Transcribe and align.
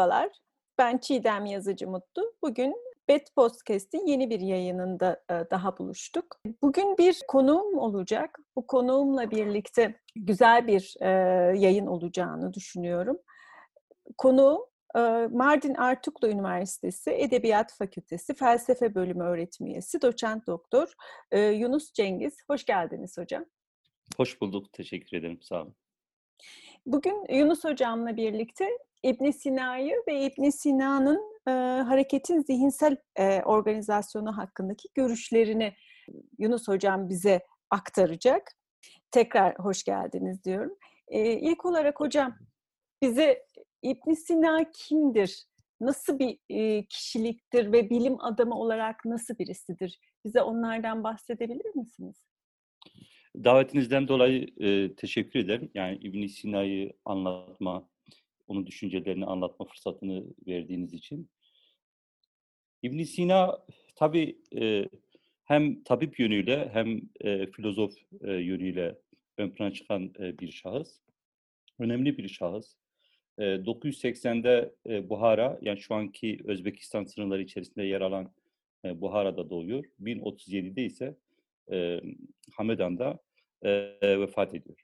Merhabalar, 0.00 0.30
ben 0.78 0.98
Çiğdem 0.98 1.46
Yazıcı 1.46 1.88
Mutlu. 1.88 2.34
Bugün 2.42 2.76
Bet 3.08 3.34
Podcast'in 3.34 4.06
yeni 4.06 4.30
bir 4.30 4.40
yayınında 4.40 5.22
e, 5.30 5.34
daha 5.50 5.78
buluştuk. 5.78 6.36
Bugün 6.62 6.98
bir 6.98 7.20
konuğum 7.28 7.78
olacak. 7.78 8.38
Bu 8.56 8.66
konuğumla 8.66 9.30
birlikte 9.30 10.00
güzel 10.16 10.66
bir 10.66 10.94
e, 11.00 11.08
yayın 11.58 11.86
olacağını 11.86 12.54
düşünüyorum. 12.54 13.18
Konuğum 14.18 14.66
e, 14.96 15.00
Mardin 15.30 15.74
Artuklu 15.74 16.28
Üniversitesi 16.28 17.10
Edebiyat 17.10 17.72
Fakültesi 17.74 18.34
Felsefe 18.34 18.94
Bölümü 18.94 19.24
öğretim 19.24 19.66
üyesi, 19.66 20.02
doçent 20.02 20.46
doktor 20.46 20.94
Yunus 21.32 21.92
Cengiz. 21.92 22.38
Hoş 22.50 22.64
geldiniz 22.64 23.18
hocam. 23.18 23.44
Hoş 24.16 24.40
bulduk, 24.40 24.72
teşekkür 24.72 25.16
ederim, 25.16 25.42
sağ 25.42 25.62
olun. 25.62 25.74
Bugün 26.86 27.26
Yunus 27.34 27.64
Hocam'la 27.64 28.16
birlikte 28.16 28.68
İbn 29.02 29.30
Sina'yı 29.30 29.94
ve 30.08 30.26
İbn 30.26 30.50
Sina'nın 30.50 31.20
e, 31.48 31.50
hareketin 31.82 32.40
zihinsel 32.40 32.96
e, 33.16 33.42
organizasyonu 33.42 34.36
hakkındaki 34.36 34.88
görüşlerini 34.94 35.74
Yunus 36.38 36.68
Hocam 36.68 37.08
bize 37.08 37.40
aktaracak. 37.70 38.52
Tekrar 39.10 39.58
hoş 39.58 39.84
geldiniz 39.84 40.44
diyorum. 40.44 40.76
E, 41.08 41.32
ilk 41.32 41.64
olarak 41.64 42.00
hocam 42.00 42.36
bize 43.02 43.46
İbn 43.82 44.12
Sina 44.12 44.70
kimdir? 44.70 45.44
Nasıl 45.80 46.18
bir 46.18 46.38
e, 46.48 46.84
kişiliktir 46.84 47.72
ve 47.72 47.90
bilim 47.90 48.20
adamı 48.20 48.54
olarak 48.54 49.04
nasıl 49.04 49.38
birisidir? 49.38 49.98
Bize 50.24 50.42
onlardan 50.42 51.04
bahsedebilir 51.04 51.74
misiniz? 51.74 52.16
Davetinizden 53.44 54.08
dolayı 54.08 54.46
e, 54.60 54.94
teşekkür 54.94 55.40
ederim. 55.40 55.70
Yani 55.74 55.96
İbn 55.96 56.26
Sina'yı 56.26 56.92
anlatma, 57.04 57.89
onun 58.50 58.66
düşüncelerini 58.66 59.26
anlatma 59.26 59.66
fırsatını 59.66 60.24
verdiğiniz 60.46 60.94
için. 60.94 61.30
İbn 62.82 63.02
Sina 63.02 63.58
tabii 63.94 64.38
e, 64.56 64.88
hem 65.44 65.82
tabip 65.82 66.20
yönüyle 66.20 66.70
hem 66.72 67.00
e, 67.20 67.46
filozof 67.46 67.94
e, 68.20 68.32
yönüyle 68.32 68.98
ön 69.38 69.50
plana 69.50 69.72
çıkan 69.72 70.12
e, 70.18 70.38
bir 70.38 70.50
şahıs. 70.50 71.00
Önemli 71.78 72.18
bir 72.18 72.28
şahıs. 72.28 72.74
E, 73.38 73.42
980'de 73.42 74.74
e, 74.88 75.08
Buhara, 75.08 75.58
yani 75.62 75.80
şu 75.80 75.94
anki 75.94 76.38
Özbekistan 76.44 77.04
sınırları 77.04 77.42
içerisinde 77.42 77.82
yer 77.82 78.00
alan 78.00 78.32
e, 78.84 79.00
Buhara'da 79.00 79.50
doğuyor. 79.50 79.84
1037'de 80.00 80.84
ise 80.84 81.16
e, 81.72 82.00
Hamedan'da 82.52 83.18
e, 83.62 84.20
vefat 84.20 84.54
ediyor. 84.54 84.76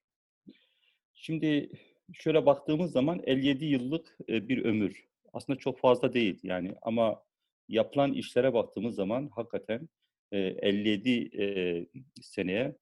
Şimdi 1.14 1.70
şöyle 2.12 2.46
baktığımız 2.46 2.92
zaman 2.92 3.22
57 3.26 3.64
yıllık 3.64 4.16
bir 4.28 4.64
ömür. 4.64 5.04
Aslında 5.32 5.58
çok 5.58 5.80
fazla 5.80 6.14
değil 6.14 6.40
yani 6.42 6.74
ama 6.82 7.22
yapılan 7.68 8.12
işlere 8.12 8.52
baktığımız 8.52 8.94
zaman 8.94 9.30
hakikaten 9.34 9.88
57 10.32 11.90
seneye 12.22 12.76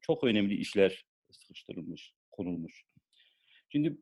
çok 0.00 0.24
önemli 0.24 0.54
işler 0.54 1.04
sıkıştırılmış, 1.30 2.14
konulmuş. 2.32 2.84
Şimdi 3.68 3.96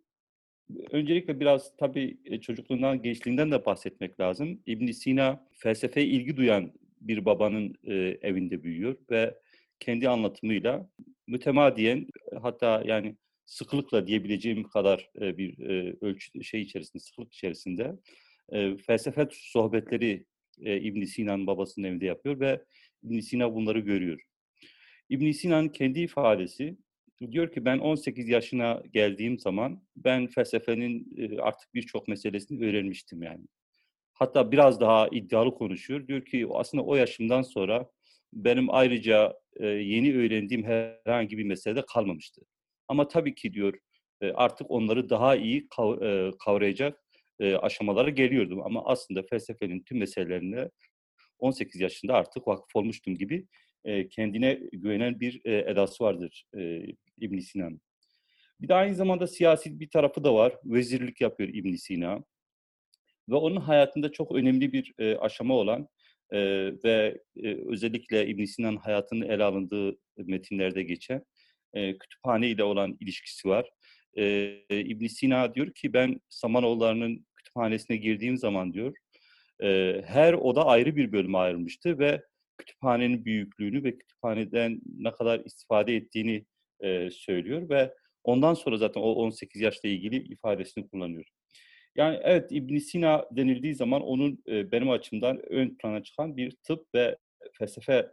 öncelikle 0.91 1.41
biraz 1.41 1.77
tabii 1.77 2.41
çocukluğundan, 2.41 3.03
gençliğinden 3.03 3.51
de 3.51 3.65
bahsetmek 3.65 4.21
lazım. 4.21 4.63
ibn 4.67 4.87
Sina 4.87 5.49
felsefeye 5.53 6.07
ilgi 6.07 6.37
duyan 6.37 6.73
bir 7.01 7.25
babanın 7.25 7.75
evinde 8.23 8.63
büyüyor 8.63 8.97
ve 9.11 9.39
kendi 9.81 10.09
anlatımıyla 10.09 10.91
mütemadiyen 11.27 12.07
hatta 12.43 12.83
yani 12.87 13.17
sıklıkla 13.47 14.07
diyebileceğim 14.07 14.63
kadar 14.63 15.11
e, 15.21 15.39
bir 15.39 15.59
e, 15.59 15.97
ölçü 16.01 16.45
şey 16.45 16.63
içerisinde, 16.63 17.03
sıklık 17.03 17.33
içerisinde 17.33 17.97
e, 18.53 18.77
felsefe 18.77 19.29
sohbetleri 19.33 20.27
e, 20.61 20.81
ibn 20.81 21.05
Sina'nın 21.05 21.47
babasının 21.47 21.87
evinde 21.87 22.07
yapıyor 22.07 22.41
ve 22.41 22.65
ibn 23.03 23.21
Sina 23.21 23.55
bunları 23.55 23.79
görüyor. 23.79 24.23
ibn 25.09 25.31
Sina'nın 25.31 25.69
kendi 25.69 26.01
ifadesi 26.01 26.77
diyor 27.31 27.53
ki 27.53 27.65
ben 27.65 27.79
18 27.79 28.29
yaşına 28.29 28.83
geldiğim 28.93 29.39
zaman 29.39 29.83
ben 29.97 30.27
felsefenin 30.27 31.15
e, 31.17 31.39
artık 31.39 31.75
birçok 31.75 32.09
meselesini 32.09 32.67
öğrenmiştim 32.67 33.23
yani. 33.23 33.45
Hatta 34.13 34.53
biraz 34.53 34.81
daha 34.81 35.09
iddialı 35.09 35.55
konuşuyor. 35.55 36.09
Diyor 36.09 36.25
ki 36.25 36.47
aslında 36.53 36.85
o 36.85 36.97
yaşımdan 36.97 37.43
sonra 37.43 37.91
benim 38.33 38.75
ayrıca 38.75 39.35
e, 39.57 39.67
yeni 39.67 40.17
öğrendiğim 40.17 40.65
herhangi 40.65 41.39
bir 41.39 41.45
meselede 41.45 41.83
kalmamıştı. 41.95 42.43
Ama 42.89 43.09
tabii 43.09 43.35
ki 43.35 43.53
diyor 43.55 43.79
artık 44.35 44.71
onları 44.71 45.11
daha 45.11 45.37
iyi 45.37 45.69
kavrayacak 46.45 47.03
aşamalara 47.41 48.11
geliyordum. 48.11 48.63
Ama 48.63 48.85
aslında 48.85 49.23
felsefenin 49.23 49.83
tüm 49.83 49.99
meselelerine 49.99 50.71
18 51.39 51.81
yaşında 51.81 52.15
artık 52.15 52.49
vakıf 52.49 52.77
olmuştum 52.77 53.15
gibi 53.15 53.47
kendine 54.11 54.61
güvenen 54.73 55.21
bir 55.21 55.41
edası 55.45 56.05
vardır 56.05 56.45
ibn 57.19 57.39
Sina'nın. 57.39 57.81
Bir 58.61 58.69
de 58.69 58.75
aynı 58.75 58.95
zamanda 58.95 59.27
siyasi 59.27 59.81
bir 59.81 59.91
tarafı 59.91 60.25
da 60.25 60.35
var. 60.35 60.57
Vezirlik 60.65 61.21
yapıyor 61.21 61.49
ibn 61.49 61.75
Sina. 61.75 62.25
Ve 63.29 63.35
onun 63.35 63.61
hayatında 63.61 64.13
çok 64.13 64.33
önemli 64.33 64.73
bir 64.73 64.95
aşama 65.21 65.55
olan 65.55 65.89
ve 66.85 67.23
özellikle 67.67 68.27
ibn 68.27 68.45
Sina'nın 68.45 68.77
hayatının 68.77 69.29
ele 69.29 69.45
alındığı 69.45 69.99
metinlerde 70.17 70.83
geçen 70.83 71.25
e, 71.75 71.99
kütüphane 71.99 72.49
ile 72.49 72.65
olan 72.65 72.97
ilişkisi 73.01 73.49
var. 73.49 73.71
E, 74.19 74.57
ibn 74.71 75.07
Sina 75.07 75.55
diyor 75.55 75.73
ki 75.75 75.93
ben 75.93 76.21
Samanoğulları'nın 76.29 77.27
kütüphanesine 77.37 77.97
girdiğim 77.97 78.37
zaman 78.37 78.73
diyor 78.73 78.95
e, 79.63 80.03
her 80.07 80.33
oda 80.33 80.67
ayrı 80.67 80.97
bir 80.97 81.13
bölüme 81.13 81.39
ayrılmıştı 81.39 81.99
ve 81.99 82.23
kütüphanenin 82.59 83.25
büyüklüğünü 83.25 83.85
ve 83.85 83.99
kütüphaneden 83.99 84.81
ne 84.99 85.11
kadar 85.11 85.41
istifade 85.41 85.97
ettiğini 85.97 86.45
e, 86.81 87.11
söylüyor 87.11 87.69
ve 87.69 87.95
ondan 88.25 88.55
sonra 88.55 88.77
zaten 88.77 89.01
o 89.01 89.13
18 89.13 89.61
yaşla 89.61 89.89
ilgili 89.89 90.17
ifadesini 90.17 90.89
kullanıyor. 90.89 91.25
Yani 91.97 92.21
evet 92.23 92.53
ibn 92.53 92.79
Sina 92.79 93.27
denildiği 93.31 93.75
zaman 93.75 94.03
onun 94.03 94.43
e, 94.49 94.73
benim 94.73 94.91
açımdan 94.91 95.53
ön 95.53 95.77
plana 95.77 96.03
çıkan 96.03 96.37
bir 96.37 96.51
tıp 96.51 96.95
ve 96.95 97.17
felsefe 97.59 98.11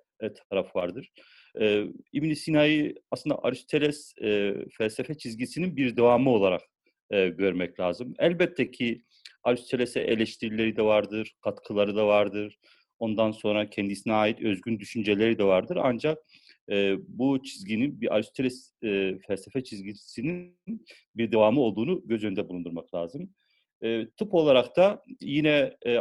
tarafı 0.49 0.79
vardır 0.79 1.11
e, 1.59 1.85
ibn 2.13 2.33
Sina'yı 2.33 2.95
aslında 3.11 3.43
Aristoteles 3.43 4.13
e, 4.21 4.55
felsefe 4.77 5.17
çizgisinin 5.17 5.77
bir 5.77 5.97
devamı 5.97 6.29
olarak 6.29 6.61
e, 7.11 7.29
görmek 7.29 7.79
lazım. 7.79 8.13
Elbette 8.19 8.71
ki 8.71 9.03
Aristoteles'e 9.43 9.99
eleştirileri 9.99 10.77
de 10.77 10.81
vardır, 10.81 11.35
katkıları 11.41 11.95
da 11.95 12.07
vardır. 12.07 12.59
Ondan 12.99 13.31
sonra 13.31 13.69
kendisine 13.69 14.13
ait 14.13 14.41
özgün 14.41 14.79
düşünceleri 14.79 15.37
de 15.37 15.43
vardır. 15.43 15.77
Ancak 15.81 16.17
e, 16.71 16.95
bu 17.07 17.43
çizginin 17.43 18.01
bir 18.01 18.15
Aristoteles 18.15 18.73
e, 18.83 19.19
felsefe 19.27 19.63
çizgisinin 19.63 20.59
bir 21.15 21.31
devamı 21.31 21.61
olduğunu 21.61 22.01
göz 22.07 22.23
önünde 22.23 22.49
bulundurmak 22.49 22.95
lazım. 22.95 23.33
E, 23.83 24.07
tıp 24.17 24.33
olarak 24.33 24.77
da 24.77 25.03
yine 25.21 25.77
e, 25.85 25.97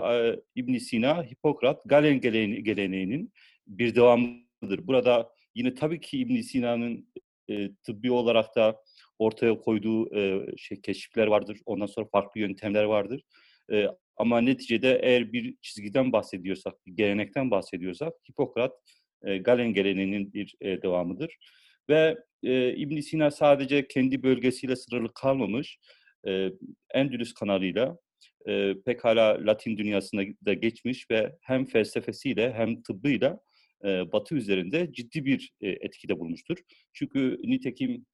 ibn 0.55 0.77
Sina, 0.77 1.25
Hipokrat, 1.25 1.83
Galen 1.85 2.21
geleneğinin 2.21 3.33
bir 3.67 3.95
devamıdır. 3.95 4.87
Burada 4.87 5.31
Yine 5.59 5.75
tabii 5.75 6.01
ki 6.01 6.19
ibn 6.19 6.41
Sina'nın 6.41 7.09
e, 7.51 7.75
tıbbi 7.75 8.11
olarak 8.11 8.57
da 8.57 8.77
ortaya 9.19 9.59
koyduğu 9.59 10.17
e, 10.17 10.47
şey 10.57 10.81
keşifler 10.81 11.27
vardır. 11.27 11.59
Ondan 11.67 11.87
sonra 11.87 12.07
farklı 12.13 12.41
yöntemler 12.41 12.85
vardır. 12.85 13.23
E, 13.73 13.87
ama 14.17 14.41
neticede 14.41 15.01
eğer 15.03 15.33
bir 15.33 15.57
çizgiden 15.63 16.13
bahsediyorsak, 16.13 16.87
bir 16.87 16.93
gelenekten 16.93 17.51
bahsediyorsak 17.51 18.13
Hipokrat 18.31 18.73
e, 19.23 19.39
Galen 19.39 19.73
geleneğinin 19.73 20.33
bir 20.33 20.55
e, 20.61 20.83
devamıdır. 20.83 21.37
Ve 21.89 22.17
e, 22.43 22.75
ibn 22.75 23.01
Sina 23.01 23.31
sadece 23.31 23.89
kendi 23.89 24.23
bölgesiyle 24.23 24.77
sınırlı 24.77 25.15
kalmamış. 25.15 25.79
E, 26.29 26.51
Endülüs 26.95 27.35
kanalıyla 27.35 27.99
e, 28.49 28.75
pekala 28.87 29.47
Latin 29.47 29.77
dünyasında 29.77 30.23
da 30.47 30.53
geçmiş 30.53 31.11
ve 31.11 31.37
hem 31.41 31.67
felsefesiyle 31.67 32.53
hem 32.53 32.83
tıbbıyla 32.83 33.41
Batı 33.85 34.35
üzerinde 34.35 34.93
ciddi 34.93 35.25
bir 35.25 35.53
etkide 35.61 36.19
bulmuştur. 36.19 36.57
Çünkü 36.93 37.41
nitekim 37.45 38.07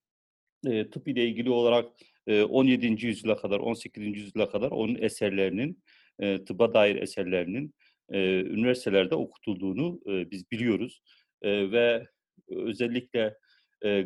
tıp 0.64 1.08
ile 1.08 1.28
ilgili 1.28 1.50
olarak 1.50 1.92
17. 2.28 3.06
yüzyıla 3.06 3.36
kadar, 3.36 3.60
18. 3.60 4.02
yüzyıla 4.18 4.48
kadar 4.48 4.70
onun 4.70 4.94
eserlerinin, 4.94 5.82
tıbba 6.18 6.74
dair 6.74 6.96
eserlerinin 6.96 7.74
üniversitelerde 8.10 9.14
okutulduğunu 9.14 10.00
biz 10.06 10.50
biliyoruz. 10.50 11.02
Ve 11.44 12.06
özellikle 12.48 13.36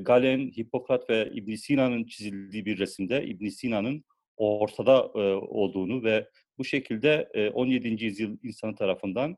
Galen, 0.01 0.51
Hipokrat 0.51 1.11
ve 1.11 1.31
ibn 1.35 1.55
Sina'nın 1.55 2.05
çizildiği 2.05 2.67
bir 2.67 2.79
resimde 2.79 3.27
ibn 3.27 3.49
Sina'nın 3.49 4.05
ortada 4.37 5.09
olduğunu 5.39 6.05
ve 6.05 6.29
bu 6.59 6.65
şekilde 6.65 7.29
17. 7.55 8.05
yüzyıl 8.05 8.37
insanı 8.43 8.75
tarafından 8.75 9.37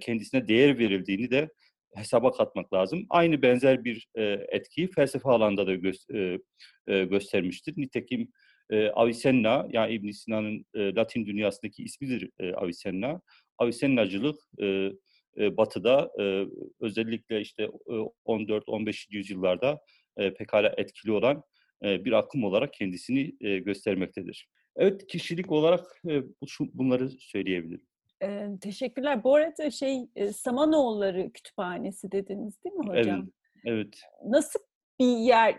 kendisine 0.00 0.48
değer 0.48 0.78
verildiğini 0.78 1.30
de 1.30 1.48
hesaba 1.94 2.32
katmak 2.32 2.72
lazım. 2.72 3.06
Aynı 3.10 3.42
benzer 3.42 3.84
bir 3.84 4.08
etkiyi 4.48 4.90
felsefe 4.90 5.28
alanda 5.28 5.66
da 5.66 5.74
gö- 5.74 6.40
göstermiştir. 6.86 7.74
Nitekim 7.76 8.28
e, 8.70 8.88
Avicenna, 8.88 9.68
yani 9.70 9.94
ibn 9.94 10.10
Sina'nın 10.10 10.66
e, 10.74 10.94
Latin 10.94 11.26
dünyasındaki 11.26 11.84
ismidir 11.84 12.30
e, 12.38 12.52
Avicenna. 12.52 13.20
Avicennacılık 13.58 14.38
e, 14.60 14.90
e, 15.38 15.56
Batı'da 15.56 16.10
e, 16.20 16.46
özellikle 16.80 17.40
işte 17.40 17.62
e, 17.62 17.92
14-15. 18.26 19.06
yüzyıllarda 19.10 19.80
e, 20.16 20.34
pekala 20.34 20.74
etkili 20.76 21.12
olan 21.12 21.42
e, 21.84 22.04
bir 22.04 22.12
akım 22.12 22.44
olarak 22.44 22.72
kendisini 22.72 23.32
e, 23.40 23.58
göstermektedir. 23.58 24.48
Evet, 24.76 25.06
kişilik 25.06 25.52
olarak 25.52 25.86
e, 26.08 26.22
bunları 26.60 27.10
söyleyebilirim. 27.10 27.86
Ee, 28.22 28.48
teşekkürler. 28.60 29.24
Bu 29.24 29.34
arada 29.34 29.70
şey 29.70 30.08
Samanoğulları 30.32 31.32
Kütüphanesi 31.32 32.12
dediniz 32.12 32.64
değil 32.64 32.76
mi 32.76 32.86
hocam? 32.86 33.28
Evet. 33.64 33.64
evet. 33.64 34.00
Nasıl 34.24 34.60
bir 35.00 35.16
yer? 35.16 35.54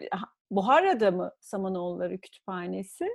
Buhara'da 0.51 1.12
mı 1.12 1.31
Samanoğulları 1.39 2.18
Kütüphanesi? 2.18 3.06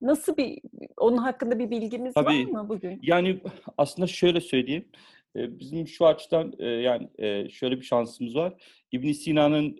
Nasıl 0.00 0.36
bir, 0.36 0.60
onun 0.96 1.16
hakkında 1.16 1.58
bir 1.58 1.70
bilgimiz 1.70 2.14
Tabii, 2.14 2.26
var 2.26 2.62
mı 2.62 2.68
bugün? 2.68 3.00
Yani 3.02 3.40
aslında 3.78 4.06
şöyle 4.06 4.40
söyleyeyim. 4.40 4.88
Bizim 5.34 5.88
şu 5.88 6.06
açıdan 6.06 6.52
yani 6.58 7.08
şöyle 7.50 7.76
bir 7.76 7.84
şansımız 7.84 8.36
var. 8.36 8.62
İbn 8.92 9.12
Sina'nın 9.12 9.76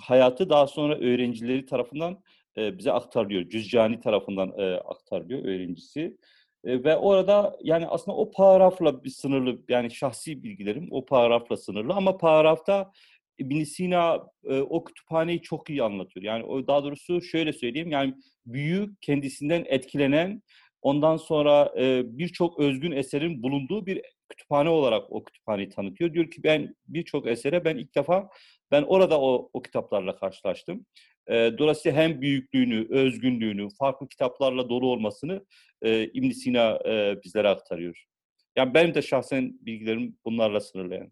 hayatı 0.00 0.50
daha 0.50 0.66
sonra 0.66 0.98
öğrencileri 0.98 1.66
tarafından 1.66 2.22
bize 2.56 2.92
aktarılıyor. 2.92 3.48
Cüzcani 3.48 4.00
tarafından 4.00 4.48
aktarılıyor 4.84 5.44
öğrencisi. 5.44 6.16
Ve 6.64 6.96
orada 6.96 7.56
yani 7.62 7.86
aslında 7.86 8.16
o 8.16 8.30
paragrafla 8.30 9.04
bir 9.04 9.10
sınırlı 9.10 9.62
yani 9.68 9.90
şahsi 9.90 10.42
bilgilerim 10.42 10.88
o 10.90 11.04
paragrafla 11.04 11.56
sınırlı 11.56 11.92
ama 11.94 12.16
paragrafta 12.18 12.92
ibn 13.38 13.62
Sina 13.64 14.26
e, 14.44 14.60
o 14.60 14.84
kütüphaneyi 14.84 15.42
çok 15.42 15.70
iyi 15.70 15.82
anlatıyor. 15.82 16.24
Yani 16.24 16.44
o 16.44 16.66
daha 16.66 16.84
doğrusu 16.84 17.22
şöyle 17.22 17.52
söyleyeyim 17.52 17.90
yani 17.90 18.14
büyük 18.46 19.02
kendisinden 19.02 19.64
etkilenen 19.68 20.42
ondan 20.82 21.16
sonra 21.16 21.72
e, 21.78 22.02
birçok 22.18 22.60
özgün 22.60 22.92
eserin 22.92 23.42
bulunduğu 23.42 23.86
bir 23.86 24.02
kütüphane 24.28 24.68
olarak 24.68 25.12
o 25.12 25.24
kütüphaneyi 25.24 25.68
tanıtıyor. 25.68 26.14
Diyor 26.14 26.30
ki 26.30 26.42
ben 26.44 26.74
birçok 26.88 27.26
esere 27.26 27.64
ben 27.64 27.76
ilk 27.76 27.94
defa 27.94 28.28
ben 28.70 28.82
orada 28.82 29.20
o, 29.20 29.50
o 29.52 29.62
kitaplarla 29.62 30.16
karşılaştım. 30.16 30.86
E, 31.28 31.58
dolayısıyla 31.58 32.02
hem 32.02 32.20
büyüklüğünü, 32.20 32.86
özgünlüğünü, 32.90 33.68
farklı 33.78 34.08
kitaplarla 34.08 34.68
dolu 34.68 34.86
olmasını 34.86 35.44
e, 35.82 36.04
ibn 36.04 36.30
Sina 36.30 36.78
e, 36.86 37.22
bizlere 37.24 37.48
aktarıyor. 37.48 38.04
Yani 38.56 38.74
benim 38.74 38.94
de 38.94 39.02
şahsen 39.02 39.58
bilgilerim 39.60 40.16
bunlarla 40.24 40.60
sınırlı 40.60 40.94
yani. 40.94 41.10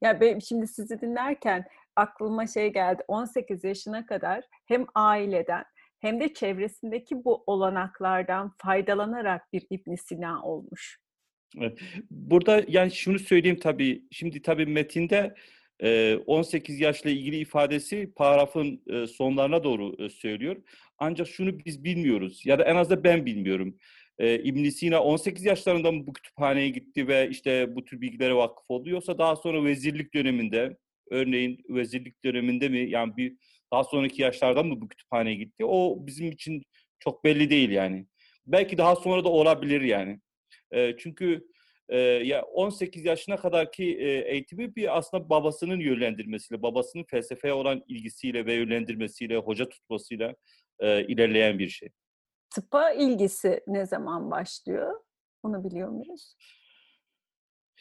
Ya 0.00 0.20
ben 0.20 0.38
şimdi 0.38 0.66
sizi 0.66 1.00
dinlerken 1.00 1.64
aklıma 1.96 2.46
şey 2.46 2.72
geldi. 2.72 3.02
18 3.08 3.64
yaşına 3.64 4.06
kadar 4.06 4.44
hem 4.66 4.86
aileden 4.94 5.64
hem 6.00 6.20
de 6.20 6.34
çevresindeki 6.34 7.24
bu 7.24 7.44
olanaklardan 7.46 8.54
faydalanarak 8.62 9.52
bir 9.52 9.66
İbn 9.70 9.94
Sina 9.94 10.42
olmuş. 10.42 10.98
Burada 12.10 12.62
yani 12.68 12.90
şunu 12.90 13.18
söyleyeyim 13.18 13.58
tabii. 13.58 14.04
Şimdi 14.10 14.42
tabii 14.42 14.66
metinde 14.66 15.34
18 16.26 16.80
yaşla 16.80 17.10
ilgili 17.10 17.36
ifadesi 17.36 18.12
paragrafın 18.16 18.82
sonlarına 19.06 19.64
doğru 19.64 20.10
söylüyor. 20.10 20.56
Ancak 20.98 21.28
şunu 21.28 21.64
biz 21.64 21.84
bilmiyoruz 21.84 22.46
ya 22.46 22.58
da 22.58 22.64
en 22.64 22.76
az 22.76 23.04
ben 23.04 23.26
bilmiyorum. 23.26 23.78
ibn 24.20 24.68
Sina 24.68 25.02
18 25.02 25.44
yaşlarında 25.44 25.92
mı 25.92 26.06
bu 26.06 26.12
kütüphaneye 26.12 26.68
gitti 26.68 27.08
ve 27.08 27.28
işte 27.30 27.76
bu 27.76 27.84
tür 27.84 28.00
bilgilere 28.00 28.34
vakıf 28.34 28.64
oldu 28.68 28.90
yoksa 28.90 29.18
daha 29.18 29.36
sonra 29.36 29.64
vezirlik 29.64 30.14
döneminde 30.14 30.76
örneğin 31.10 31.64
vezirlik 31.68 32.24
döneminde 32.24 32.68
mi 32.68 32.90
yani 32.90 33.16
bir 33.16 33.36
daha 33.72 33.84
sonraki 33.84 34.22
yaşlarda 34.22 34.62
mı 34.62 34.80
bu 34.80 34.88
kütüphaneye 34.88 35.36
gitti? 35.36 35.64
O 35.64 36.06
bizim 36.06 36.30
için 36.30 36.62
çok 36.98 37.24
belli 37.24 37.50
değil 37.50 37.70
yani. 37.70 38.06
Belki 38.46 38.78
daha 38.78 38.96
sonra 38.96 39.24
da 39.24 39.28
olabilir 39.28 39.80
yani. 39.80 40.20
E, 40.72 40.96
çünkü 40.96 41.46
e, 41.88 41.98
ya 41.98 42.42
18 42.42 43.04
yaşına 43.04 43.36
kadarki 43.36 43.84
e, 43.84 44.30
eğitimi 44.30 44.76
bir 44.76 44.98
aslında 44.98 45.28
babasının 45.28 45.80
yönlendirmesiyle, 45.80 46.62
babasının 46.62 47.04
felsefeye 47.04 47.54
olan 47.54 47.82
ilgisiyle 47.88 48.46
ve 48.46 48.54
yönlendirmesiyle, 48.54 49.36
hoca 49.36 49.68
tutmasıyla 49.68 50.34
e, 50.78 51.06
ilerleyen 51.06 51.58
bir 51.58 51.68
şey. 51.68 51.88
Tıpa 52.54 52.90
ilgisi 52.90 53.60
ne 53.66 53.86
zaman 53.86 54.30
başlıyor? 54.30 55.00
Onu 55.42 55.64
biliyor 55.64 55.88
muyuz? 55.88 56.36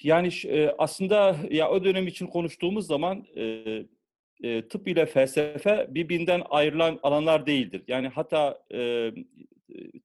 Yani 0.03 0.29
e, 0.45 0.75
aslında 0.77 1.35
ya 1.49 1.69
o 1.69 1.83
dönem 1.83 2.07
için 2.07 2.27
konuştuğumuz 2.27 2.87
zaman 2.87 3.25
e, 3.35 3.43
e, 4.43 4.67
tıp 4.67 4.87
ile 4.87 5.05
felsefe 5.05 5.87
birbirinden 5.89 6.41
ayrılan 6.49 6.99
alanlar 7.03 7.45
değildir. 7.45 7.83
Yani 7.87 8.07
hatta 8.07 8.63
e, 8.73 9.11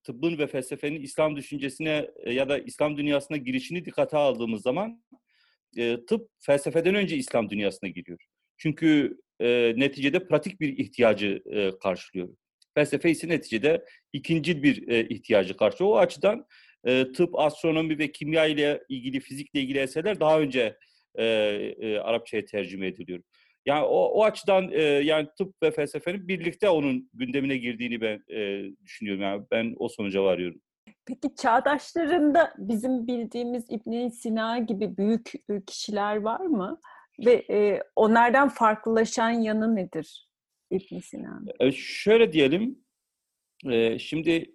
tıbbın 0.04 0.38
ve 0.38 0.46
felsefenin 0.46 1.02
İslam 1.02 1.36
düşüncesine 1.36 2.10
e, 2.24 2.32
ya 2.32 2.48
da 2.48 2.58
İslam 2.58 2.96
dünyasına 2.96 3.36
girişini 3.36 3.84
dikkate 3.84 4.16
aldığımız 4.16 4.62
zaman 4.62 5.02
e, 5.76 6.04
tıp 6.06 6.30
felsefeden 6.40 6.94
önce 6.94 7.16
İslam 7.16 7.50
dünyasına 7.50 7.90
giriyor. 7.90 8.18
Çünkü 8.56 9.20
e, 9.40 9.74
neticede 9.76 10.26
pratik 10.26 10.60
bir 10.60 10.78
ihtiyacı 10.78 11.42
e, 11.50 11.78
karşılıyor. 11.78 12.28
Felsefe 12.74 13.10
ise 13.10 13.28
neticede 13.28 13.84
ikinci 14.12 14.62
bir 14.62 14.88
e, 14.88 15.08
ihtiyacı 15.08 15.56
karşılıyor. 15.56 15.94
O 15.94 15.98
açıdan 15.98 16.46
e, 16.84 17.12
tıp, 17.12 17.38
astronomi 17.38 17.98
ve 17.98 18.12
kimya 18.12 18.46
ile 18.46 18.82
ilgili, 18.88 19.20
fizikle 19.20 19.60
ilgili 19.60 19.78
eserler 19.78 20.20
daha 20.20 20.40
önce 20.40 20.76
e, 21.14 21.24
e, 21.24 21.98
Arapçaya 21.98 22.44
tercüme 22.44 22.86
ediliyor. 22.86 23.22
Yani 23.66 23.84
o, 23.84 24.04
o 24.04 24.24
açıdan 24.24 24.72
e, 24.72 24.82
yani 24.82 25.28
tıp 25.38 25.54
ve 25.62 25.70
felsefenin 25.70 26.28
birlikte 26.28 26.68
onun 26.68 27.10
gündemine 27.12 27.56
girdiğini 27.56 28.00
ben 28.00 28.24
e, 28.28 28.70
düşünüyorum. 28.84 29.22
Yani 29.22 29.44
ben 29.50 29.74
o 29.78 29.88
sonuca 29.88 30.22
varıyorum. 30.22 30.60
Peki 31.06 31.34
çağdaşlarında 31.36 32.54
bizim 32.58 33.06
bildiğimiz 33.06 33.66
İbn 33.70 34.08
Sina 34.08 34.58
gibi 34.58 34.96
büyük 34.96 35.32
kişiler 35.66 36.16
var 36.16 36.40
mı? 36.40 36.80
Ve 37.26 37.44
e, 37.50 37.82
onlardan 37.96 38.48
farklılaşan 38.48 39.30
yanı 39.30 39.76
nedir 39.76 40.28
İbn 40.70 40.98
Sina'nın? 40.98 41.48
E, 41.60 41.72
şöyle 41.72 42.32
diyelim, 42.32 42.84
e, 43.66 43.98
şimdi 43.98 44.54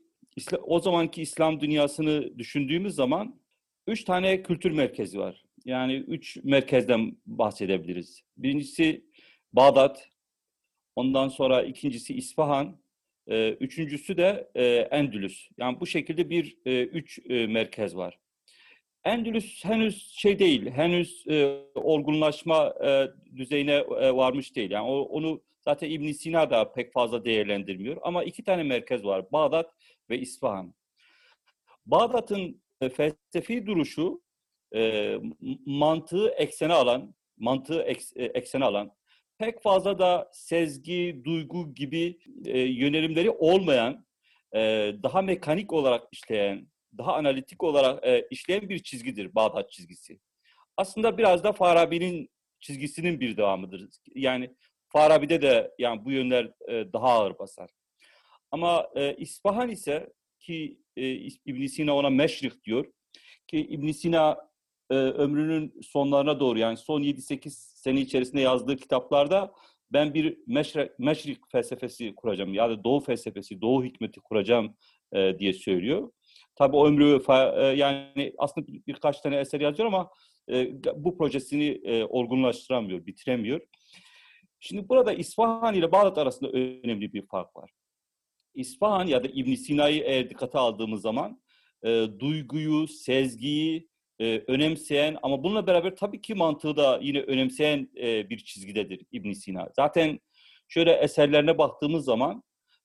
o 0.63 0.79
zamanki 0.79 1.21
İslam 1.21 1.59
dünyasını 1.59 2.37
düşündüğümüz 2.37 2.95
zaman 2.95 3.39
üç 3.87 4.03
tane 4.03 4.43
kültür 4.43 4.71
merkezi 4.71 5.19
var. 5.19 5.42
Yani 5.65 5.93
üç 5.93 6.37
merkezden 6.43 7.17
bahsedebiliriz. 7.25 8.23
Birincisi 8.37 9.05
Bağdat, 9.53 10.09
ondan 10.95 11.27
sonra 11.27 11.63
ikincisi 11.63 12.13
İsfahan, 12.13 12.81
e, 13.27 13.49
üçüncüsü 13.49 14.17
de 14.17 14.51
e, 14.55 14.65
Endülüs. 14.65 15.49
Yani 15.57 15.79
bu 15.79 15.87
şekilde 15.87 16.29
bir 16.29 16.57
e, 16.65 16.83
üç 16.83 17.19
e, 17.29 17.47
merkez 17.47 17.95
var. 17.95 18.19
Endülüs 19.03 19.65
henüz 19.65 20.13
şey 20.15 20.39
değil, 20.39 20.69
henüz 20.69 21.23
e, 21.29 21.59
olgunlaşma 21.75 22.73
e, 22.85 23.07
düzeyine 23.35 23.73
e, 23.73 24.15
varmış 24.15 24.55
değil. 24.55 24.71
Yani 24.71 24.87
o, 24.87 25.01
onu 25.01 25.41
zaten 25.61 25.89
İbn 25.89 26.11
Sina 26.11 26.49
da 26.49 26.73
pek 26.73 26.93
fazla 26.93 27.25
değerlendirmiyor. 27.25 27.97
Ama 28.01 28.23
iki 28.23 28.43
tane 28.43 28.63
merkez 28.63 29.05
var, 29.05 29.31
Bağdat 29.31 29.73
ve 30.09 30.19
İsfahan. 30.19 30.73
Bağdat'ın 31.85 32.61
e, 32.81 32.89
felsefi 32.89 33.65
duruşu 33.65 34.22
e, 34.75 35.15
mantığı 35.65 36.29
eksene 36.29 36.73
alan, 36.73 37.15
mantığı 37.37 37.81
eks, 37.81 38.11
e, 38.15 38.23
eksene 38.23 38.65
alan, 38.65 38.91
pek 39.37 39.63
fazla 39.63 39.99
da 39.99 40.29
sezgi, 40.33 41.21
duygu 41.23 41.73
gibi 41.73 42.19
e, 42.45 42.59
yönelimleri 42.59 43.29
olmayan, 43.29 44.05
e, 44.55 44.59
daha 45.03 45.21
mekanik 45.21 45.73
olarak 45.73 46.07
işleyen, 46.11 46.67
daha 46.97 47.13
analitik 47.15 47.63
olarak 47.63 48.05
e, 48.07 48.27
işleyen 48.31 48.69
bir 48.69 48.79
çizgidir 48.79 49.35
Bağdat 49.35 49.71
çizgisi. 49.71 50.19
Aslında 50.77 51.17
biraz 51.17 51.43
da 51.43 51.51
Farabi'nin 51.51 52.29
çizgisinin 52.59 53.19
bir 53.19 53.37
devamıdır. 53.37 53.89
Yani 54.15 54.55
Farabi'de 54.87 55.41
de 55.41 55.71
yani 55.79 56.05
bu 56.05 56.11
yönler 56.11 56.51
e, 56.67 56.93
daha 56.93 57.07
ağır 57.07 57.39
basar. 57.39 57.69
Ama 58.51 58.89
e, 58.95 59.15
İsfahan 59.15 59.69
ise 59.69 60.13
ki 60.39 60.77
e, 60.97 61.11
ibn 61.45 61.65
Sina 61.65 61.95
ona 61.95 62.09
meşrik 62.09 62.63
diyor 62.63 62.85
ki 63.47 63.57
ibn 63.57 63.91
Sina 63.91 64.52
e, 64.89 64.95
ömrünün 64.95 65.81
sonlarına 65.81 66.39
doğru 66.39 66.59
yani 66.59 66.77
son 66.77 67.01
7-8 67.01 67.49
sene 67.49 68.01
içerisinde 68.01 68.41
yazdığı 68.41 68.75
kitaplarda 68.75 69.53
ben 69.93 70.13
bir 70.13 70.37
meşrik, 70.47 70.99
meşrik 70.99 71.51
felsefesi 71.51 72.15
kuracağım 72.15 72.53
ya 72.53 72.69
da 72.69 72.83
doğu 72.83 72.99
felsefesi, 72.99 73.61
doğu 73.61 73.83
hikmeti 73.83 74.19
kuracağım 74.19 74.75
e, 75.13 75.39
diye 75.39 75.53
söylüyor. 75.53 76.11
Tabii 76.55 76.75
o 76.75 76.87
ömrü 76.87 77.21
e, 77.29 77.65
yani 77.65 78.33
aslında 78.37 78.67
birkaç 78.67 79.21
tane 79.21 79.37
eser 79.37 79.61
yazıyor 79.61 79.87
ama 79.87 80.09
e, 80.51 80.83
bu 80.95 81.17
projesini 81.17 81.81
e, 81.83 82.03
olgunlaştıramıyor, 82.03 83.05
bitiremiyor. 83.05 83.61
Şimdi 84.59 84.89
burada 84.89 85.13
İsfahan 85.13 85.75
ile 85.75 85.91
Bağdat 85.91 86.17
arasında 86.17 86.49
önemli 86.51 87.13
bir 87.13 87.27
fark 87.27 87.55
var. 87.55 87.71
İsfahan 88.55 89.07
ya 89.07 89.23
da 89.23 89.27
İbn 89.27 89.53
Sina'yı 89.53 90.03
eğer 90.03 90.29
dikkate 90.29 90.57
aldığımız 90.57 91.01
zaman 91.01 91.41
e, 91.83 92.07
duyguyu, 92.19 92.87
sezgiyi, 92.87 93.87
e, 94.19 94.43
önemseyen 94.47 95.17
ama 95.21 95.43
bununla 95.43 95.67
beraber 95.67 95.95
tabii 95.95 96.21
ki 96.21 96.35
mantığı 96.35 96.75
da 96.75 96.99
yine 97.01 97.19
önemseyen 97.19 97.89
e, 97.97 98.29
bir 98.29 98.37
çizgidedir 98.37 99.01
İbn 99.11 99.31
Sina. 99.31 99.69
Zaten 99.75 100.19
şöyle 100.67 100.91
eserlerine 100.91 101.57
baktığımız 101.57 102.05
zaman 102.05 102.43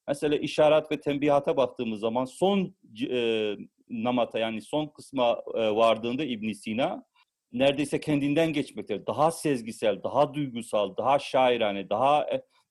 Mesela 0.08 0.37
işaret 0.37 0.92
ve 0.92 1.00
tembihata 1.00 1.56
baktığımız 1.56 2.00
zaman 2.00 2.25
son 2.25 2.75
e, 3.11 3.56
namata 3.90 4.38
yani 4.38 4.62
son 4.62 4.87
kısma 4.87 5.42
e, 5.54 5.70
vardığında 5.70 6.25
İbn 6.25 6.52
Sina 6.52 7.04
neredeyse 7.52 8.00
kendinden 8.00 8.52
geçmektedir. 8.52 9.06
Daha 9.06 9.30
sezgisel, 9.30 10.02
daha 10.02 10.35
duygusal, 10.35 10.97
daha 10.97 11.18
şairane, 11.18 11.90
daha 11.90 12.26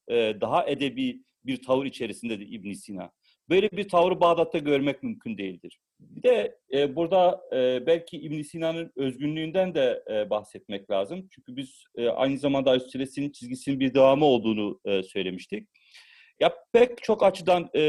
e, 0.07 0.41
daha 0.41 0.65
edebi 0.67 1.21
bir 1.45 1.61
tavır 1.61 1.85
içerisindedir 1.85 2.47
İbn 2.51 2.73
Sina. 2.73 3.11
Böyle 3.49 3.71
bir 3.71 3.89
tavrı 3.89 4.19
Bağdat'ta 4.19 4.57
görmek 4.57 5.03
mümkün 5.03 5.37
değildir. 5.37 5.79
Bir 6.17 6.23
de 6.23 6.57
e, 6.73 6.95
burada 6.95 7.41
e, 7.53 7.85
belki 7.85 8.17
İbn 8.17 8.41
Sina'nın 8.41 8.91
özgünlüğünden 8.95 9.75
de 9.75 10.03
e, 10.11 10.29
bahsetmek 10.29 10.91
lazım. 10.91 11.27
Çünkü 11.31 11.55
biz 11.55 11.83
e, 11.95 12.07
aynı 12.09 12.37
zamanda 12.37 12.71
Aristoteles'in 12.71 13.31
çizgisinin 13.31 13.79
bir 13.79 13.93
devamı 13.93 14.25
olduğunu 14.25 14.79
e, 14.85 15.03
söylemiştik. 15.03 15.67
Ya 16.39 16.53
pek 16.73 17.03
çok 17.03 17.23
açıdan 17.23 17.69
e, 17.75 17.81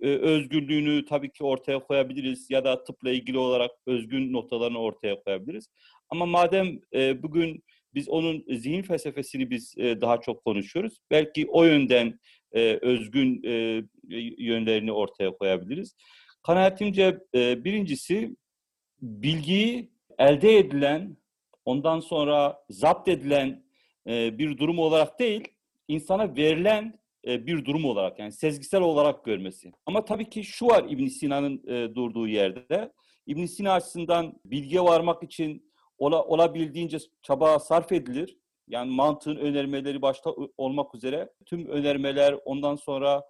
e, 0.00 0.08
özgürlüğünü 0.08 1.04
tabii 1.04 1.32
ki 1.32 1.44
ortaya 1.44 1.78
koyabiliriz 1.78 2.50
ya 2.50 2.64
da 2.64 2.84
tıpla 2.84 3.10
ilgili 3.10 3.38
olarak 3.38 3.70
özgün 3.86 4.32
noktalarını 4.32 4.78
ortaya 4.78 5.22
koyabiliriz. 5.22 5.66
Ama 6.08 6.26
madem 6.26 6.80
e, 6.94 7.22
bugün 7.22 7.62
biz 7.94 8.08
onun 8.08 8.44
zihin 8.48 8.82
felsefesini 8.82 9.50
biz 9.50 9.74
e, 9.78 10.00
daha 10.00 10.20
çok 10.20 10.44
konuşuyoruz, 10.44 10.98
belki 11.10 11.46
o 11.46 11.64
yönden 11.64 12.18
e, 12.52 12.78
özgün 12.82 13.42
e, 13.44 13.82
yönlerini 14.38 14.92
ortaya 14.92 15.30
koyabiliriz. 15.30 15.96
Kanaatimce 16.42 17.18
e, 17.34 17.64
birincisi 17.64 18.36
bilgiyi 19.00 19.92
elde 20.18 20.58
edilen, 20.58 21.16
ondan 21.64 22.00
sonra 22.00 22.64
zapt 22.70 23.08
edilen 23.08 23.64
e, 24.06 24.38
bir 24.38 24.58
durum 24.58 24.78
olarak 24.78 25.18
değil, 25.18 25.48
insana 25.88 26.36
verilen 26.36 26.98
e, 27.26 27.46
bir 27.46 27.64
durum 27.64 27.84
olarak 27.84 28.18
yani 28.18 28.32
sezgisel 28.32 28.80
olarak 28.80 29.24
görmesi. 29.24 29.72
Ama 29.86 30.04
tabii 30.04 30.30
ki 30.30 30.44
şu 30.44 30.66
var 30.66 30.84
İbn 30.88 31.06
Sina'nın 31.06 31.62
durduğu 31.94 32.28
yerde. 32.28 32.92
İbn 33.26 33.44
Sina 33.44 33.72
açısından 33.72 34.40
bilgiye 34.44 34.80
varmak 34.80 35.22
için 35.22 35.72
ola, 35.98 36.24
olabildiğince 36.24 36.98
çaba 37.22 37.58
sarf 37.58 37.92
edilir. 37.92 38.38
Yani 38.68 38.94
mantığın 38.94 39.36
önermeleri 39.36 40.02
başta 40.02 40.34
olmak 40.56 40.94
üzere 40.94 41.30
tüm 41.46 41.68
önermeler 41.68 42.34
ondan 42.44 42.76
sonra 42.76 43.22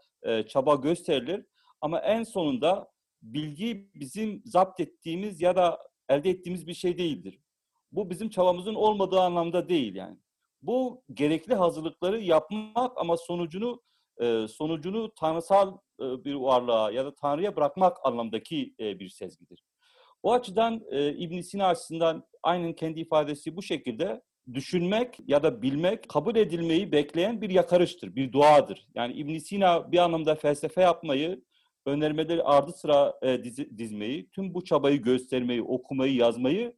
çaba 0.48 0.74
gösterilir. 0.74 1.44
Ama 1.80 2.00
en 2.00 2.22
sonunda 2.22 2.91
bilgi 3.22 3.90
bizim 3.94 4.42
zapt 4.44 4.80
ettiğimiz 4.80 5.40
ya 5.40 5.56
da 5.56 5.78
elde 6.08 6.30
ettiğimiz 6.30 6.66
bir 6.66 6.74
şey 6.74 6.98
değildir. 6.98 7.38
Bu 7.92 8.10
bizim 8.10 8.30
çabamızın 8.30 8.74
olmadığı 8.74 9.20
anlamda 9.20 9.68
değil 9.68 9.94
yani. 9.94 10.18
Bu 10.62 11.02
gerekli 11.12 11.54
hazırlıkları 11.54 12.20
yapmak 12.20 12.92
ama 12.96 13.16
sonucunu 13.16 13.82
e, 14.20 14.48
sonucunu 14.48 15.14
tanrısal 15.14 15.78
e, 16.00 16.24
bir 16.24 16.34
varlığa 16.34 16.90
ya 16.90 17.04
da 17.04 17.14
Tanrı'ya 17.14 17.56
bırakmak 17.56 17.96
anlamdaki 18.04 18.74
e, 18.80 18.98
bir 18.98 19.08
sezgidir. 19.08 19.64
O 20.22 20.32
açıdan 20.32 20.80
ibn 21.18 21.40
Sina 21.40 21.66
açısından 21.66 22.24
aynen 22.42 22.72
kendi 22.72 23.00
ifadesi 23.00 23.56
bu 23.56 23.62
şekilde 23.62 24.22
düşünmek 24.54 25.18
ya 25.26 25.42
da 25.42 25.62
bilmek 25.62 26.08
kabul 26.08 26.36
edilmeyi 26.36 26.92
bekleyen 26.92 27.40
bir 27.40 27.50
yakarıştır, 27.50 28.16
bir 28.16 28.32
duadır. 28.32 28.88
Yani 28.94 29.12
ibn 29.12 29.38
Sina 29.38 29.92
bir 29.92 29.98
anlamda 29.98 30.34
felsefe 30.34 30.82
yapmayı, 30.82 31.42
önermeleri 31.86 32.42
ardı 32.42 32.72
sıra 32.72 33.14
e, 33.22 33.44
diz, 33.44 33.78
dizmeyi, 33.78 34.30
tüm 34.30 34.54
bu 34.54 34.64
çabayı 34.64 35.02
göstermeyi, 35.02 35.62
okumayı, 35.62 36.14
yazmayı 36.14 36.76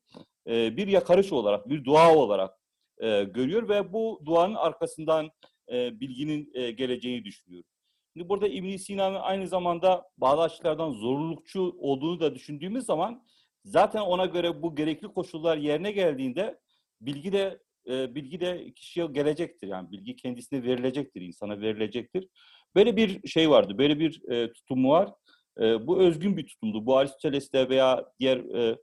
e, 0.48 0.76
bir 0.76 0.88
yakarış 0.88 1.32
olarak, 1.32 1.68
bir 1.68 1.84
dua 1.84 2.16
olarak 2.16 2.58
e, 2.98 3.24
görüyor 3.24 3.68
ve 3.68 3.92
bu 3.92 4.22
duanın 4.24 4.54
arkasından 4.54 5.30
e, 5.72 6.00
bilginin 6.00 6.50
e, 6.54 6.70
geleceğini 6.70 7.24
düşünüyor. 7.24 7.64
Şimdi 8.12 8.28
burada 8.28 8.48
ibn 8.48 8.76
Sina'nın 8.76 9.20
aynı 9.20 9.48
zamanda 9.48 10.04
bazı 10.18 10.42
açılardan 10.42 10.92
zorlukçu 10.92 11.76
olduğunu 11.78 12.20
da 12.20 12.34
düşündüğümüz 12.34 12.84
zaman 12.84 13.24
zaten 13.64 14.00
ona 14.00 14.26
göre 14.26 14.62
bu 14.62 14.74
gerekli 14.74 15.08
koşullar 15.08 15.56
yerine 15.56 15.92
geldiğinde 15.92 16.58
bilgi 17.00 17.32
de 17.32 17.62
e, 17.88 18.14
bilgi 18.14 18.40
de 18.40 18.72
kişiye 18.74 19.06
gelecektir. 19.06 19.68
Yani 19.68 19.90
bilgi 19.90 20.16
kendisine 20.16 20.62
verilecektir, 20.62 21.20
insana 21.20 21.60
verilecektir. 21.60 22.28
Böyle 22.76 22.96
bir 22.96 23.28
şey 23.28 23.50
vardı, 23.50 23.78
böyle 23.78 23.98
bir 23.98 24.30
e, 24.30 24.52
tutumu 24.52 24.90
var. 24.90 25.12
E, 25.60 25.86
bu 25.86 26.00
özgün 26.00 26.36
bir 26.36 26.46
tutumdu. 26.46 26.86
Bu 26.86 26.96
Aristoteles'te 26.96 27.68
veya 27.68 28.04
diğer 28.20 28.38
e, 28.38 28.78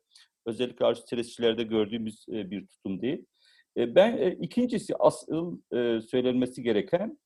özellikle 0.45 0.85
Aristotelesçilerde 0.85 1.63
gördüğümüz 1.63 2.25
e, 2.29 2.51
bir 2.51 2.67
tutum 2.67 3.01
değil. 3.01 3.25
E, 3.77 3.95
ben 3.95 4.17
e, 4.17 4.31
ikincisi 4.31 4.95
asıl 4.99 5.59
e, 5.73 6.01
söylenmesi 6.01 6.63
gereken 6.63 7.17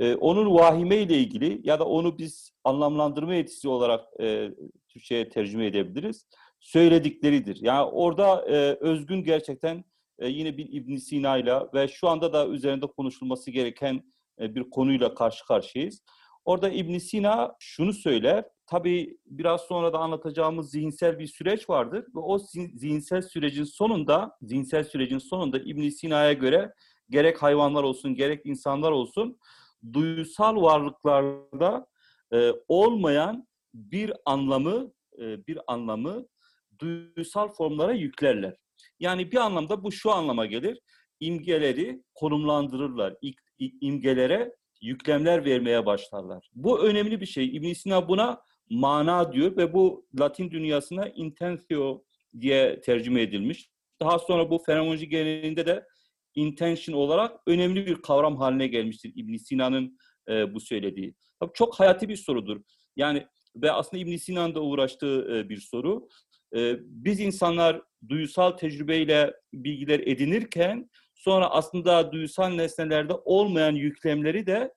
e, 0.00 0.14
onun 0.14 0.54
vahime 0.54 0.96
ile 0.96 1.18
ilgili 1.18 1.60
ya 1.64 1.78
da 1.78 1.84
onu 1.84 2.18
biz 2.18 2.52
anlamlandırma 2.64 3.34
yetisi 3.34 3.68
olarak 3.68 4.20
e, 4.20 4.50
Türkçe'ye 4.88 5.28
tercüme 5.28 5.66
edebiliriz. 5.66 6.26
Söyledikleridir. 6.60 7.58
Yani 7.60 7.84
orada 7.84 8.44
e, 8.48 8.76
özgün 8.80 9.24
gerçekten 9.24 9.84
e, 10.18 10.28
yine 10.28 10.56
bir 10.56 10.72
İbn 10.72 10.96
Sina 10.96 11.38
ile 11.38 11.54
ve 11.74 11.88
şu 11.88 12.08
anda 12.08 12.32
da 12.32 12.48
üzerinde 12.48 12.86
konuşulması 12.86 13.50
gereken 13.50 14.02
bir 14.40 14.70
konuyla 14.70 15.14
karşı 15.14 15.46
karşıyayız. 15.46 16.02
Orada 16.44 16.68
İbn 16.68 16.98
Sina 16.98 17.56
şunu 17.58 17.92
söyler. 17.92 18.44
Tabii 18.66 19.18
biraz 19.26 19.60
sonra 19.60 19.92
da 19.92 19.98
anlatacağımız 19.98 20.70
zihinsel 20.70 21.18
bir 21.18 21.26
süreç 21.26 21.70
vardır 21.70 22.04
ve 22.14 22.18
o 22.18 22.38
zihinsel 22.74 23.22
sürecin 23.22 23.64
sonunda, 23.64 24.36
zihinsel 24.42 24.84
sürecin 24.84 25.18
sonunda 25.18 25.58
İbn 25.58 25.88
Sina'ya 25.88 26.32
göre 26.32 26.74
gerek 27.10 27.42
hayvanlar 27.42 27.82
olsun, 27.82 28.14
gerek 28.14 28.46
insanlar 28.46 28.90
olsun 28.90 29.38
duysal 29.92 30.62
varlıklarda 30.62 31.86
e, 32.32 32.52
olmayan 32.68 33.48
bir 33.74 34.12
anlamı 34.24 34.92
e, 35.18 35.46
bir 35.46 35.58
anlamı 35.66 36.26
duysal 36.78 37.48
formlara 37.48 37.92
yüklerler. 37.92 38.56
Yani 39.00 39.32
bir 39.32 39.36
anlamda 39.36 39.84
bu 39.84 39.92
şu 39.92 40.10
anlama 40.10 40.46
gelir. 40.46 40.80
İmgeleri 41.20 42.02
konumlandırırlar. 42.14 43.16
İmgelere 43.60 44.54
yüklemler 44.82 45.44
vermeye 45.44 45.86
başlarlar. 45.86 46.50
Bu 46.54 46.84
önemli 46.84 47.20
bir 47.20 47.26
şey. 47.26 47.56
İbn 47.56 47.72
Sina 47.72 48.08
buna 48.08 48.42
mana 48.70 49.32
diyor 49.32 49.56
ve 49.56 49.72
bu 49.72 50.06
Latin 50.20 50.50
dünyasına 50.50 51.08
intensio 51.08 52.04
diye 52.40 52.80
tercüme 52.80 53.22
edilmiş. 53.22 53.70
Daha 54.00 54.18
sonra 54.18 54.50
bu 54.50 54.58
fenomenoloji 54.58 55.08
geleneğinde 55.08 55.66
de 55.66 55.86
intention 56.34 56.96
olarak 56.96 57.40
önemli 57.46 57.86
bir 57.86 58.02
kavram 58.02 58.36
haline 58.36 58.66
gelmiştir 58.66 59.12
İbn 59.14 59.36
Sina'nın 59.36 59.98
e, 60.28 60.54
bu 60.54 60.60
söylediği. 60.60 61.14
Tabii 61.40 61.52
çok 61.54 61.80
hayati 61.80 62.08
bir 62.08 62.16
sorudur. 62.16 62.60
Yani 62.96 63.26
ve 63.56 63.72
aslında 63.72 64.02
İbn 64.02 64.16
Sina'nın 64.16 64.54
da 64.54 64.62
uğraştığı 64.62 65.36
e, 65.36 65.48
bir 65.48 65.60
soru. 65.60 66.08
E, 66.56 66.76
biz 66.80 67.20
insanlar 67.20 67.82
duysal 68.08 68.50
tecrübeyle 68.50 69.34
bilgiler 69.52 70.00
edinirken 70.00 70.90
sonra 71.20 71.50
aslında 71.50 72.12
duysal 72.12 72.48
nesnelerde 72.48 73.12
olmayan 73.24 73.74
yüklemleri 73.74 74.46
de 74.46 74.74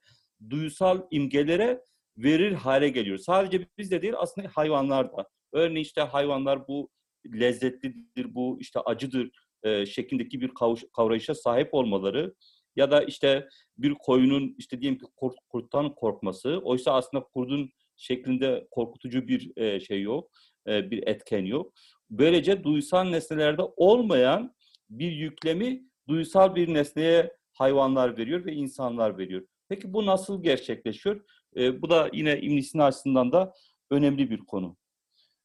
duysal 0.49 1.01
imgelere 1.11 1.81
verir 2.17 2.51
hale 2.51 2.89
geliyor. 2.89 3.17
Sadece 3.17 3.67
biz 3.77 3.91
de 3.91 4.01
değil 4.01 4.13
aslında 4.17 4.49
hayvanlar 4.53 5.11
da. 5.17 5.29
Örneğin 5.53 5.83
işte 5.83 6.01
hayvanlar 6.01 6.67
bu 6.67 6.89
lezzetlidir, 7.33 8.35
bu 8.35 8.57
işte 8.59 8.79
acıdır 8.79 9.29
e, 9.63 9.85
şeklindeki 9.85 10.41
bir 10.41 10.51
kavrayışa 10.93 11.35
sahip 11.35 11.73
olmaları 11.73 12.33
ya 12.75 12.91
da 12.91 13.03
işte 13.03 13.47
bir 13.77 13.93
koyunun 13.93 14.55
işte 14.57 14.81
diyelim 14.81 14.99
ki 14.99 15.05
kurt, 15.15 15.35
kurttan 15.49 15.95
korkması 15.95 16.61
oysa 16.63 16.93
aslında 16.93 17.23
kurdun 17.23 17.69
şeklinde 17.97 18.67
korkutucu 18.71 19.27
bir 19.27 19.57
e, 19.57 19.79
şey 19.79 20.01
yok, 20.01 20.31
e, 20.67 20.91
bir 20.91 21.07
etken 21.07 21.45
yok. 21.45 21.73
Böylece 22.09 22.63
duysal 22.63 23.03
nesnelerde 23.03 23.61
olmayan 23.75 24.55
bir 24.89 25.11
yüklemi 25.11 25.92
duysal 26.07 26.55
bir 26.55 26.73
nesneye 26.73 27.33
hayvanlar 27.53 28.17
veriyor 28.17 28.45
ve 28.45 28.53
insanlar 28.53 29.17
veriyor. 29.17 29.43
Peki 29.69 29.93
bu 29.93 30.05
nasıl 30.05 30.43
gerçekleşiyor? 30.43 31.21
E, 31.57 31.81
bu 31.81 31.89
da 31.89 32.09
yine 32.13 32.39
İbn 32.39 32.59
Sina 32.59 32.85
açısından 32.85 33.31
da 33.31 33.53
önemli 33.91 34.29
bir 34.29 34.39
konu. 34.39 34.77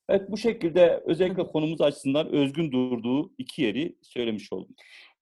Evet 0.09 0.31
bu 0.31 0.37
şekilde 0.37 1.03
özellikle 1.07 1.47
konumuz 1.47 1.81
açısından 1.81 2.29
özgün 2.29 2.73
durduğu 2.73 3.33
iki 3.38 3.62
yeri 3.62 3.97
söylemiş 4.03 4.53
oldum. 4.53 4.75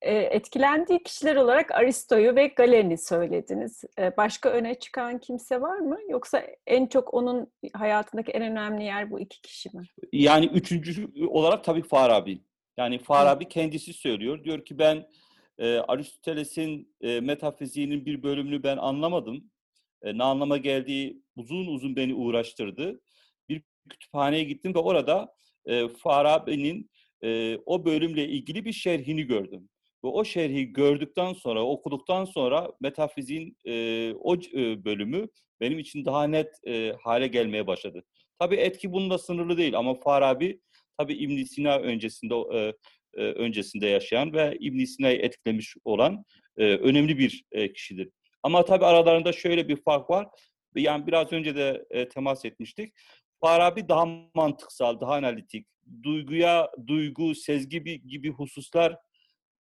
Etkilendiği 0.03 1.03
kişiler 1.03 1.37
olarak 1.37 1.71
Aristo'yu 1.71 2.37
ve 2.37 2.47
Galen'i 2.47 2.99
söylediniz. 2.99 3.85
Başka 4.17 4.49
öne 4.49 4.75
çıkan 4.75 5.19
kimse 5.19 5.61
var 5.61 5.79
mı? 5.79 5.99
Yoksa 6.09 6.43
en 6.67 6.87
çok 6.87 7.15
onun 7.15 7.53
hayatındaki 7.73 8.33
en 8.33 8.43
önemli 8.43 8.85
yer 8.85 9.11
bu 9.11 9.21
iki 9.21 9.43
kişi 9.43 9.77
mi? 9.77 9.85
Yani 10.13 10.47
üçüncü 10.47 11.09
olarak 11.29 11.65
tabii 11.65 11.83
Farabi. 11.83 12.41
Yani 12.77 12.99
Farabi 12.99 13.49
kendisi 13.49 13.93
söylüyor. 13.93 14.45
Diyor 14.45 14.65
ki 14.65 14.79
ben 14.79 15.07
e, 15.59 15.77
Aristoteles'in 15.77 16.95
e, 17.01 17.21
metafiziğinin 17.21 18.07
bir 18.07 18.23
bölümünü 18.23 18.63
ben 18.63 18.77
anlamadım. 18.77 19.51
E, 20.03 20.19
ne 20.19 20.25
anlama 20.25 20.57
geldiği 20.57 21.23
uzun 21.37 21.67
uzun 21.67 21.97
beni 21.97 22.15
uğraştırdı. 22.15 23.01
Bir 23.49 23.63
kütüphaneye 23.91 24.45
gittim 24.45 24.75
ve 24.75 24.79
orada 24.79 25.35
e, 25.67 25.89
Farabi'nin 25.89 26.91
e, 27.23 27.59
o 27.67 27.85
bölümle 27.85 28.29
ilgili 28.29 28.65
bir 28.65 28.73
şerhini 28.73 29.23
gördüm. 29.23 29.69
Ve 30.05 30.09
o 30.09 30.25
şerhi 30.25 30.73
gördükten 30.73 31.33
sonra, 31.33 31.63
okuduktan 31.63 32.25
sonra 32.25 32.73
metafiziğin 32.81 33.57
e, 33.67 34.15
o 34.15 34.35
e, 34.35 34.85
bölümü 34.85 35.29
benim 35.61 35.79
için 35.79 36.05
daha 36.05 36.25
net 36.25 36.67
e, 36.67 36.93
hale 37.03 37.27
gelmeye 37.27 37.67
başladı. 37.67 38.05
Tabii 38.39 38.57
etki 38.57 38.93
bununla 38.93 39.19
sınırlı 39.19 39.57
değil 39.57 39.79
ama 39.79 39.95
Farabi 39.95 40.61
tabii 40.99 41.15
İbn 41.15 41.43
Sina 41.43 41.79
öncesinde 41.79 42.35
e, 42.35 42.75
e, 43.15 43.23
öncesinde 43.23 43.87
yaşayan 43.87 44.33
ve 44.33 44.57
İbn 44.61 44.85
Sina'yı 44.85 45.19
etkilemiş 45.19 45.75
olan 45.85 46.25
e, 46.57 46.65
önemli 46.65 47.19
bir 47.19 47.45
e, 47.53 47.73
kişidir. 47.73 48.09
Ama 48.43 48.65
tabii 48.65 48.85
aralarında 48.85 49.33
şöyle 49.33 49.69
bir 49.69 49.77
fark 49.77 50.11
var. 50.11 50.29
Yani 50.75 51.07
biraz 51.07 51.33
önce 51.33 51.57
de 51.57 51.85
temas 52.15 52.45
etmiştik. 52.45 52.95
Farabi 53.41 53.89
daha 53.89 54.07
mantıksal, 54.35 55.01
daha 55.01 55.15
analitik, 55.15 55.67
duyguya, 56.03 56.71
duygu, 56.87 57.35
sezgi 57.35 58.03
gibi, 58.07 58.31
hususlar 58.31 58.97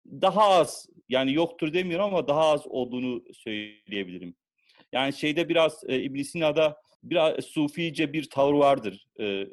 daha 0.06 0.42
az, 0.42 0.86
yani 1.08 1.32
yoktur 1.34 1.72
demiyorum 1.72 2.06
ama 2.06 2.28
daha 2.28 2.40
az 2.40 2.66
olduğunu 2.66 3.22
söyleyebilirim. 3.32 4.36
Yani 4.92 5.12
şeyde 5.12 5.48
biraz 5.48 5.84
e, 5.88 6.02
İbn 6.02 6.22
Sina'da 6.22 6.76
biraz 7.02 7.44
sufice 7.44 8.12
bir 8.12 8.30
tavır 8.30 8.54
vardır 8.54 9.06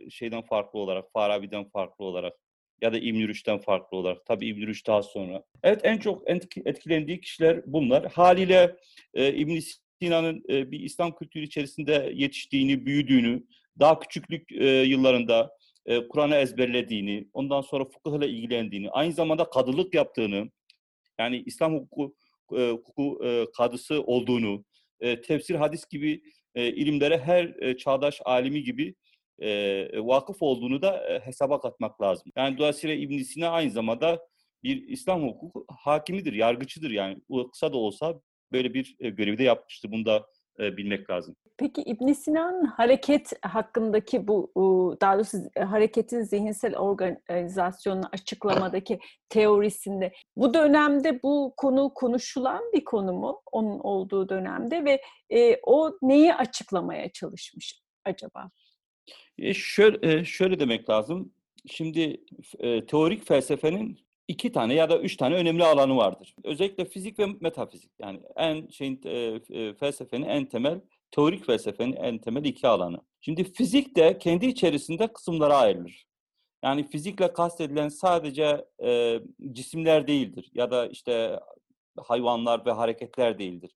şeyden 0.10 0.41
farklı 0.41 0.79
olarak, 0.79 1.12
Farabi'den 1.13 1.70
farklı 1.70 2.06
olarak 2.06 2.34
ya 2.81 2.93
da 2.93 2.98
İbn 2.98 3.27
Rüşd'den 3.27 3.57
farklı 3.57 3.98
olarak. 3.98 4.25
Tabii 4.25 4.48
İbn 4.48 4.67
Rüşd 4.67 4.88
daha 4.88 5.03
sonra. 5.03 5.43
Evet 5.63 5.79
en 5.84 5.98
çok 5.98 6.29
etkilendiği 6.65 7.22
kişiler 7.22 7.62
bunlar. 7.65 8.12
Haliyle 8.12 8.75
e, 9.13 9.34
İbn 9.34 9.60
Sina'nın 10.01 10.43
e, 10.50 10.72
bir 10.72 10.79
İslam 10.79 11.15
kültürü 11.15 11.43
içerisinde 11.43 12.12
yetiştiğini, 12.15 12.86
büyüdüğünü, 12.86 13.43
daha 13.79 14.00
küçüklük 14.00 14.51
e, 14.51 14.65
yıllarında 14.67 15.51
e, 15.86 16.07
Kur'an'ı 16.07 16.36
ezberlediğini, 16.36 17.27
ondan 17.34 17.62
sonra 17.62 17.86
fıkıhla 17.86 18.25
ilgilendiğini, 18.25 18.89
aynı 18.89 19.13
zamanda 19.13 19.50
kadılık 19.50 19.93
yaptığını, 19.93 20.50
yani 21.19 21.43
İslam 21.46 21.75
hukuku, 21.75 22.15
e, 22.57 22.69
hukuku 22.69 23.25
e, 23.25 23.46
kadısı 23.57 24.01
olduğunu, 24.01 24.65
e, 25.00 25.22
tefsir, 25.22 25.55
hadis 25.55 25.86
gibi 25.86 26.22
e, 26.55 26.67
ilimlere 26.67 27.17
her 27.17 27.55
e, 27.62 27.77
çağdaş 27.77 28.22
alimi 28.25 28.63
gibi 28.63 28.96
e, 29.39 29.89
vakıf 29.96 30.41
olduğunu 30.41 30.82
da 30.82 31.13
e, 31.13 31.20
hesaba 31.20 31.62
katmak 31.62 32.01
lazım. 32.01 32.32
Yani 32.36 32.58
dolayısıyla 32.58 32.96
İbn 32.96 33.17
Sina 33.17 33.50
aynı 33.50 33.72
zamanda 33.72 34.27
bir 34.63 34.88
İslam 34.88 35.24
hukuku 35.24 35.65
hakimidir, 35.70 36.34
yargıçıdır 36.34 36.91
yani. 36.91 37.17
Kısa 37.51 37.74
da 37.74 37.77
olsa 37.77 38.22
böyle 38.51 38.74
bir 38.74 38.96
e, 39.00 39.10
görevi 39.10 39.38
de 39.38 39.44
yapmıştır. 39.44 39.91
Bunu 39.91 40.06
da 40.06 40.25
e, 40.60 40.77
bilmek 40.77 41.10
lazım. 41.10 41.36
Peki 41.58 41.82
İbn 41.82 42.12
Sina'nın 42.12 42.65
hareket 42.65 43.46
hakkındaki 43.46 44.27
bu 44.27 44.51
daha 45.01 45.15
doğrusu 45.15 45.38
hareketin 45.56 46.22
zihinsel 46.22 46.77
organizasyonunu 46.77 48.10
açıklamadaki 48.12 49.00
teorisinde 49.29 50.13
bu 50.36 50.53
dönemde 50.53 51.24
bu 51.24 51.53
konu 51.58 51.91
konuşulan 51.94 52.63
bir 52.74 52.84
konu 52.84 53.13
mu 53.13 53.41
onun 53.51 53.79
olduğu 53.79 54.29
dönemde 54.29 54.86
ve 54.86 55.01
e, 55.29 55.60
o 55.63 55.98
neyi 56.01 56.34
açıklamaya 56.34 57.12
çalışmış 57.12 57.82
acaba? 58.06 58.50
E 59.37 59.53
şöyle, 59.53 60.25
şöyle 60.25 60.59
demek 60.59 60.89
lazım. 60.89 61.31
Şimdi 61.67 62.21
e, 62.59 62.85
teorik 62.85 63.27
felsefenin 63.27 63.99
iki 64.27 64.51
tane 64.51 64.73
ya 64.73 64.89
da 64.89 64.99
üç 64.99 65.17
tane 65.17 65.35
önemli 65.35 65.63
alanı 65.63 65.97
vardır. 65.97 66.35
Özellikle 66.43 66.85
fizik 66.85 67.19
ve 67.19 67.25
metafizik. 67.39 67.91
Yani 67.99 68.19
en 68.35 68.67
şeyin 68.67 69.01
e, 69.05 69.39
e, 69.49 69.73
felsefenin 69.73 70.25
en 70.25 70.45
temel, 70.45 70.81
teorik 71.11 71.45
felsefenin 71.45 71.95
en 71.95 72.17
temel 72.17 72.45
iki 72.45 72.67
alanı. 72.67 73.01
Şimdi 73.21 73.53
fizik 73.53 73.95
de 73.95 74.17
kendi 74.17 74.45
içerisinde 74.45 75.07
kısımlara 75.07 75.57
ayrılır. 75.57 76.07
Yani 76.63 76.89
fizikle 76.89 77.33
kastedilen 77.33 77.89
sadece 77.89 78.65
e, 78.83 79.19
cisimler 79.51 80.07
değildir 80.07 80.51
ya 80.53 80.71
da 80.71 80.88
işte 80.88 81.39
hayvanlar 81.97 82.65
ve 82.65 82.71
hareketler 82.71 83.39
değildir. 83.39 83.71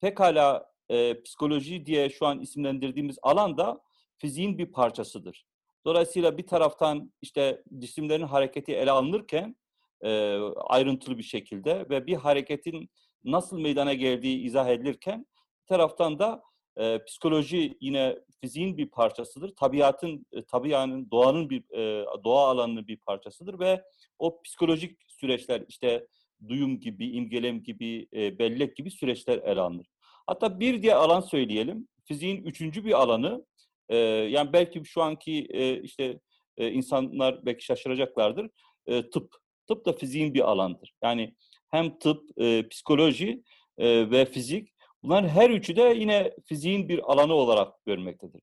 Pekala 0.00 0.72
e, 0.88 1.22
psikoloji 1.22 1.86
diye 1.86 2.10
şu 2.10 2.26
an 2.26 2.40
isimlendirdiğimiz 2.40 3.18
alan 3.22 3.58
da 3.58 3.80
fiziğin 4.22 4.58
bir 4.58 4.66
parçasıdır. 4.66 5.46
Dolayısıyla 5.84 6.38
bir 6.38 6.46
taraftan 6.46 7.12
işte 7.22 7.62
cisimlerin 7.78 8.26
hareketi 8.26 8.72
ele 8.72 8.90
alınırken 8.90 9.56
e, 10.00 10.38
ayrıntılı 10.66 11.18
bir 11.18 11.22
şekilde 11.22 11.86
ve 11.90 12.06
bir 12.06 12.14
hareketin 12.14 12.90
nasıl 13.24 13.60
meydana 13.60 13.94
geldiği 13.94 14.38
izah 14.38 14.68
edilirken 14.68 15.26
bir 15.62 15.66
taraftan 15.66 16.18
da 16.18 16.42
e, 16.76 17.04
psikoloji 17.04 17.76
yine 17.80 18.18
fiziğin 18.40 18.76
bir 18.76 18.90
parçasıdır. 18.90 19.56
Tabiatın, 19.56 20.26
e, 20.32 20.44
tabianın, 20.44 21.10
doğanın 21.10 21.50
bir 21.50 21.70
e, 21.70 22.06
doğa 22.24 22.48
alanının 22.48 22.86
bir 22.86 22.96
parçasıdır 22.96 23.58
ve 23.58 23.82
o 24.18 24.42
psikolojik 24.42 24.98
süreçler 25.08 25.64
işte 25.68 26.06
duyum 26.48 26.80
gibi, 26.80 27.10
imgelem 27.10 27.62
gibi, 27.62 28.08
e, 28.14 28.38
bellek 28.38 28.76
gibi 28.76 28.90
süreçler 28.90 29.38
ele 29.38 29.60
alınır. 29.60 29.86
Hatta 30.26 30.60
bir 30.60 30.82
diğer 30.82 30.96
alan 30.96 31.20
söyleyelim. 31.20 31.88
Fiziğin 32.04 32.44
üçüncü 32.44 32.84
bir 32.84 32.92
alanı, 33.02 33.44
e, 33.88 33.96
yani 33.96 34.52
belki 34.52 34.84
şu 34.84 35.02
anki 35.02 35.46
e, 35.50 35.82
işte 35.82 36.20
e, 36.56 36.70
insanlar 36.70 37.46
belki 37.46 37.64
şaşıracaklardır. 37.64 38.50
E, 38.86 39.10
tıp. 39.10 39.42
Tıp 39.68 39.86
da 39.86 39.92
fiziğin 39.92 40.34
bir 40.34 40.50
alandır. 40.50 40.92
Yani 41.02 41.34
hem 41.70 41.98
tıp, 41.98 42.40
e, 42.40 42.68
psikoloji 42.68 43.42
e, 43.78 44.10
ve 44.10 44.24
fizik 44.24 44.68
bunların 45.02 45.28
her 45.28 45.50
üçü 45.50 45.76
de 45.76 45.82
yine 45.82 46.32
fiziğin 46.44 46.88
bir 46.88 47.12
alanı 47.12 47.34
olarak 47.34 47.84
görmektedir. 47.86 48.40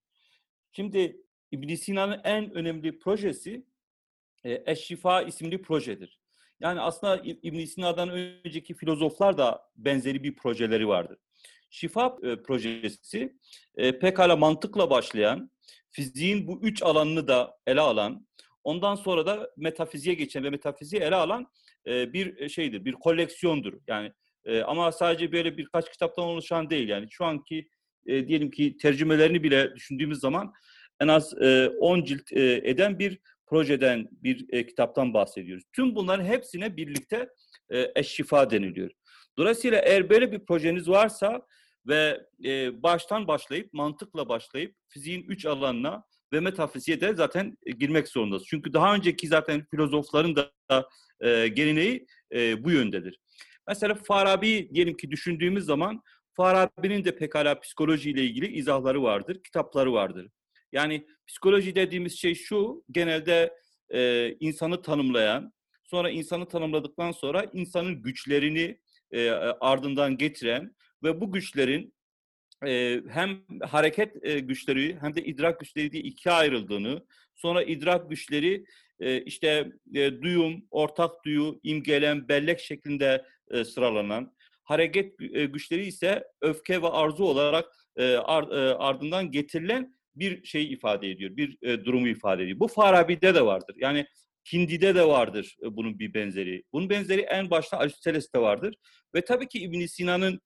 Şimdi 0.71 1.17
İbn 1.52 1.75
Sina'nın 1.75 2.21
en 2.23 2.54
önemli 2.54 2.99
projesi 2.99 3.65
e, 4.43 4.63
Eşşifa 4.65 5.21
isimli 5.21 5.62
projedir. 5.62 6.19
Yani 6.60 6.82
aslında 6.82 7.21
İbn 7.23 7.65
Sina'dan 7.65 8.10
önceki 8.10 8.73
filozoflar 8.73 9.38
da 9.38 9.69
benzeri 9.75 10.23
bir 10.23 10.36
projeleri 10.36 10.88
vardır. 10.88 11.17
Şifa 11.69 12.17
e, 12.23 12.43
projesi 12.43 13.34
e, 13.77 13.99
pekala 13.99 14.36
mantıkla 14.36 14.89
başlayan, 14.89 15.51
fiziğin 15.91 16.47
bu 16.47 16.60
üç 16.62 16.84
alanını 16.84 17.27
da 17.27 17.58
ele 17.67 17.82
alan, 17.82 18.29
Ondan 18.63 18.95
sonra 18.95 19.25
da 19.25 19.51
metafiziğe 19.58 20.15
geçen 20.15 20.43
ve 20.43 20.49
metafiziği 20.49 21.01
ele 21.01 21.15
alan 21.15 21.47
e, 21.88 22.13
bir 22.13 22.49
şeydir, 22.49 22.86
bir 22.86 22.93
koleksiyondur. 22.93 23.73
Yani 23.88 24.12
ama 24.65 24.91
sadece 24.91 25.32
böyle 25.32 25.58
birkaç 25.58 25.91
kitaptan 25.91 26.25
oluşan 26.25 26.69
değil. 26.69 26.89
Yani 26.89 27.08
şu 27.10 27.25
anki 27.25 27.69
diyelim 28.08 28.51
ki 28.51 28.77
tercümelerini 28.77 29.43
bile 29.43 29.75
düşündüğümüz 29.75 30.19
zaman 30.19 30.53
en 31.01 31.08
az 31.08 31.34
10 31.79 32.03
cilt 32.03 32.32
eden 32.34 32.99
bir 32.99 33.19
projeden, 33.45 34.08
bir 34.12 34.67
kitaptan 34.67 35.13
bahsediyoruz. 35.13 35.63
Tüm 35.73 35.95
bunların 35.95 36.25
hepsine 36.25 36.77
birlikte 36.77 37.29
eşşifa 37.95 38.49
deniliyor. 38.49 38.91
Dolayısıyla 39.38 39.79
eğer 39.79 40.10
böyle 40.10 40.32
bir 40.32 40.39
projeniz 40.39 40.89
varsa 40.89 41.41
ve 41.89 42.25
baştan 42.84 43.28
başlayıp, 43.28 43.73
mantıkla 43.73 44.30
başlayıp 44.30 44.75
fiziğin 44.88 45.23
üç 45.23 45.45
alanına 45.45 46.04
ve 46.34 46.39
metafiziğe 46.39 47.02
de 47.02 47.13
zaten 47.13 47.58
e, 47.65 47.71
girmek 47.71 48.08
zorundasın. 48.08 48.45
Çünkü 48.49 48.73
daha 48.73 48.95
önceki 48.95 49.28
zaten 49.28 49.65
filozofların 49.71 50.36
da 50.36 50.52
e, 51.21 51.47
geleneği 51.47 52.06
e, 52.34 52.63
bu 52.63 52.71
yöndedir. 52.71 53.19
Mesela 53.67 53.95
Farabi 53.95 54.69
diyelim 54.73 54.97
ki 54.97 55.12
düşündüğümüz 55.12 55.65
zaman 55.65 56.02
Farabi'nin 56.34 57.06
de 57.06 57.15
pekala 57.15 57.60
psikolojiyle 57.60 58.23
ilgili 58.23 58.47
izahları 58.47 59.04
vardır, 59.04 59.43
kitapları 59.43 59.93
vardır. 59.93 60.28
Yani 60.71 61.08
psikoloji 61.28 61.75
dediğimiz 61.75 62.19
şey 62.19 62.36
şu, 62.36 62.84
genelde 62.91 63.54
e, 63.93 64.32
insanı 64.39 64.82
tanımlayan, 64.82 65.54
sonra 65.84 66.10
insanı 66.10 66.47
tanımladıktan 66.47 67.12
sonra 67.12 67.45
insanın 67.54 68.02
güçlerini 68.02 68.80
e, 69.12 69.30
ardından 69.60 70.17
getiren 70.17 70.75
ve 71.03 71.21
bu 71.21 71.31
güçlerin 71.31 71.93
e, 72.65 73.01
hem 73.09 73.41
hareket 73.62 74.25
e, 74.25 74.39
güçleri 74.39 74.97
hem 75.01 75.15
de 75.15 75.23
idrak 75.23 75.59
güçleri 75.59 75.91
diye 75.91 76.03
ikiye 76.03 76.35
ayrıldığını, 76.35 77.05
sonra 77.35 77.63
idrak 77.63 78.09
güçleri 78.09 78.65
e, 78.99 79.21
işte 79.21 79.71
e, 79.95 80.21
duyum, 80.21 80.65
ortak 80.71 81.25
duyu, 81.25 81.59
imgelem, 81.63 82.27
bellek 82.27 82.59
şeklinde 82.59 83.25
e, 83.51 83.63
sıralanan, 83.63 84.33
hareket 84.63 85.21
e, 85.21 85.45
güçleri 85.45 85.85
ise 85.85 86.23
öfke 86.41 86.81
ve 86.81 86.88
arzu 86.88 87.23
olarak 87.23 87.65
e, 87.97 88.15
ar, 88.15 88.43
e, 88.43 88.73
ardından 88.73 89.31
getirilen 89.31 89.95
bir 90.15 90.43
şey 90.43 90.73
ifade 90.73 91.09
ediyor, 91.09 91.38
bir 91.38 91.57
e, 91.62 91.85
durumu 91.85 92.07
ifade 92.07 92.43
ediyor. 92.43 92.59
Bu 92.59 92.67
Farabi'de 92.67 93.35
de 93.35 93.45
vardır. 93.45 93.75
Yani 93.79 94.05
Hindi'de 94.53 94.95
de 94.95 95.07
vardır 95.07 95.55
bunun 95.63 95.99
bir 95.99 96.13
benzeri. 96.13 96.63
Bunun 96.73 96.89
benzeri 96.89 97.21
en 97.21 97.49
başta 97.49 97.77
Aristoteles'te 97.77 98.39
vardır. 98.39 98.75
Ve 99.15 99.21
tabii 99.21 99.47
ki 99.47 99.59
İbn 99.59 99.85
Sina'nın 99.85 100.39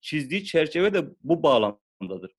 çizdiği 0.00 0.44
çerçeve 0.44 0.94
de 0.94 1.04
bu 1.24 1.42
bağlamdadır. 1.42 2.32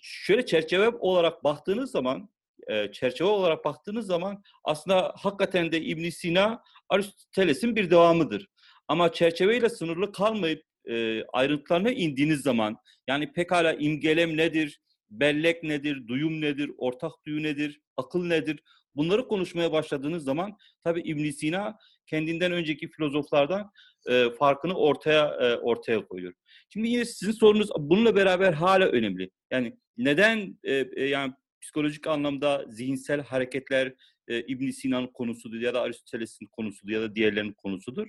Şöyle 0.00 0.46
çerçeve 0.46 0.88
olarak 0.88 1.44
baktığınız 1.44 1.90
zaman, 1.90 2.28
e, 2.66 2.92
çerçeve 2.92 3.28
olarak 3.28 3.64
baktığınız 3.64 4.06
zaman 4.06 4.42
aslında 4.64 5.14
hakikaten 5.16 5.72
de 5.72 5.80
İbn 5.80 6.08
Sina 6.08 6.62
Aristoteles'in 6.88 7.76
bir 7.76 7.90
devamıdır. 7.90 8.48
Ama 8.88 9.12
çerçeveyle 9.12 9.68
sınırlı 9.68 10.12
kalmayıp 10.12 10.64
e, 10.88 11.24
ayrıntılarına 11.24 11.90
indiğiniz 11.90 12.40
zaman 12.40 12.76
yani 13.08 13.32
pekala 13.32 13.72
imgelem 13.72 14.36
nedir, 14.36 14.80
bellek 15.10 15.62
nedir, 15.62 16.08
duyum 16.08 16.40
nedir, 16.40 16.70
ortak 16.78 17.12
duyu 17.26 17.42
nedir, 17.42 17.80
akıl 17.96 18.24
nedir? 18.24 18.60
Bunları 18.96 19.28
konuşmaya 19.28 19.72
başladığınız 19.72 20.24
zaman 20.24 20.56
tabii 20.84 21.00
ibn 21.00 21.30
Sina 21.30 21.78
kendinden 22.06 22.52
önceki 22.52 22.88
filozoflardan 22.88 23.70
e, 24.10 24.30
farkını 24.38 24.74
ortaya 24.74 25.26
e, 25.26 25.56
ortaya 25.56 26.06
koyuyor. 26.06 26.32
Şimdi 26.68 26.88
yine 26.88 27.04
sizin 27.04 27.32
sorunuz 27.32 27.68
bununla 27.78 28.16
beraber 28.16 28.52
hala 28.52 28.86
önemli. 28.86 29.30
Yani 29.50 29.76
neden 29.96 30.58
e, 30.64 30.74
e, 30.96 31.04
yani 31.04 31.32
psikolojik 31.62 32.06
anlamda 32.06 32.64
zihinsel 32.68 33.20
hareketler 33.20 33.94
e, 34.28 34.40
ibn 34.40 34.70
Sina'nın 34.70 35.06
konusudur 35.06 35.60
ya 35.60 35.74
da 35.74 35.80
Aristoteles'in 35.80 36.46
konusudur 36.46 36.92
ya 36.92 37.00
da 37.00 37.14
diğerlerinin 37.14 37.52
konusudur. 37.52 38.08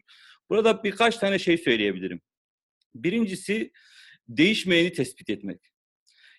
Burada 0.50 0.84
birkaç 0.84 1.18
tane 1.18 1.40
şey 1.40 1.58
söyleyebilirim. 1.58 2.22
Birincisi 2.96 3.72
değişmeyeni 4.28 4.94
tespit 4.94 5.30
etmek. 5.30 5.60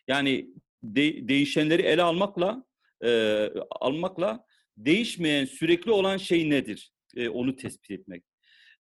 Yani 0.09 0.49
de, 0.83 1.29
değişenleri 1.29 1.83
ele 1.83 2.03
almakla 2.03 2.65
e, 3.05 3.51
almakla 3.71 4.45
değişmeyen 4.77 5.45
sürekli 5.45 5.91
olan 5.91 6.17
şey 6.17 6.51
nedir? 6.51 6.94
E, 7.17 7.29
onu 7.29 7.57
tespit 7.57 7.91
etmek. 7.91 8.25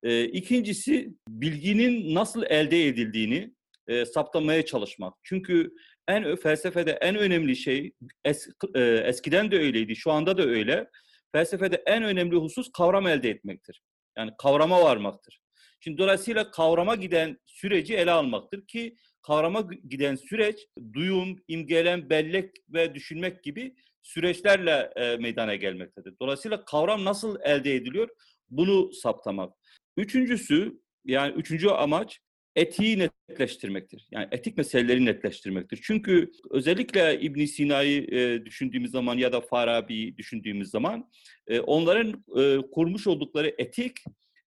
E, 0.02 0.24
ikincisi 0.24 1.14
bilginin 1.28 2.14
nasıl 2.14 2.42
elde 2.42 2.86
edildiğini 2.86 3.54
e, 3.88 4.06
saptamaya 4.06 4.64
çalışmak. 4.64 5.14
Çünkü 5.22 5.70
en 6.08 6.36
felsefede 6.36 6.90
en 6.92 7.16
önemli 7.16 7.56
şey 7.56 7.92
es, 8.24 8.48
e, 8.74 8.80
eskiden 8.80 9.50
de 9.50 9.58
öyleydi, 9.58 9.96
şu 9.96 10.12
anda 10.12 10.38
da 10.38 10.42
öyle. 10.42 10.90
Felsefede 11.32 11.82
en 11.86 12.02
önemli 12.02 12.36
husus 12.36 12.72
kavram 12.72 13.06
elde 13.06 13.30
etmektir. 13.30 13.82
Yani 14.18 14.30
kavrama 14.38 14.82
varmaktır. 14.82 15.40
Şimdi 15.80 15.98
dolayısıyla 15.98 16.50
kavrama 16.50 16.94
giden 16.94 17.38
süreci 17.46 17.96
ele 17.96 18.10
almaktır 18.10 18.66
ki 18.66 18.96
kavrama 19.22 19.68
giden 19.88 20.16
süreç 20.16 20.56
duyum, 20.92 21.36
imgelem, 21.48 22.10
bellek 22.10 22.54
ve 22.68 22.94
düşünmek 22.94 23.44
gibi 23.44 23.74
süreçlerle 24.04 24.92
e, 24.96 25.16
meydana 25.16 25.54
gelmektedir. 25.54 26.14
Dolayısıyla 26.20 26.64
kavram 26.64 27.04
nasıl 27.04 27.36
elde 27.42 27.74
ediliyor? 27.74 28.08
Bunu 28.50 28.92
saptamak. 28.92 29.54
Üçüncüsü 29.96 30.80
yani 31.04 31.34
üçüncü 31.34 31.68
amaç 31.68 32.20
etiği 32.56 32.98
netleştirmektir. 32.98 34.08
Yani 34.10 34.28
etik 34.30 34.56
meseleleri 34.56 35.04
netleştirmektir. 35.04 35.80
Çünkü 35.82 36.30
özellikle 36.50 37.20
İbn 37.20 37.44
Sina'yı 37.44 38.02
e, 38.02 38.44
düşündüğümüz 38.44 38.90
zaman 38.90 39.18
ya 39.18 39.32
da 39.32 39.40
Farabi'yi 39.40 40.16
düşündüğümüz 40.16 40.70
zaman 40.70 41.10
e, 41.46 41.60
onların 41.60 42.24
e, 42.36 42.70
kurmuş 42.70 43.06
oldukları 43.06 43.54
etik 43.58 43.96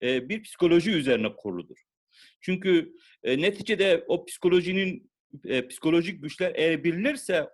e, 0.03 0.29
bir 0.29 0.43
psikoloji 0.43 0.91
üzerine 0.91 1.35
kuruludur. 1.35 1.77
Çünkü 2.41 2.93
e, 3.23 3.41
neticede 3.41 4.05
o 4.07 4.25
psikolojinin 4.25 5.11
e, 5.45 5.67
psikolojik 5.67 6.23
güçler 6.23 6.51
eğer 6.55 6.83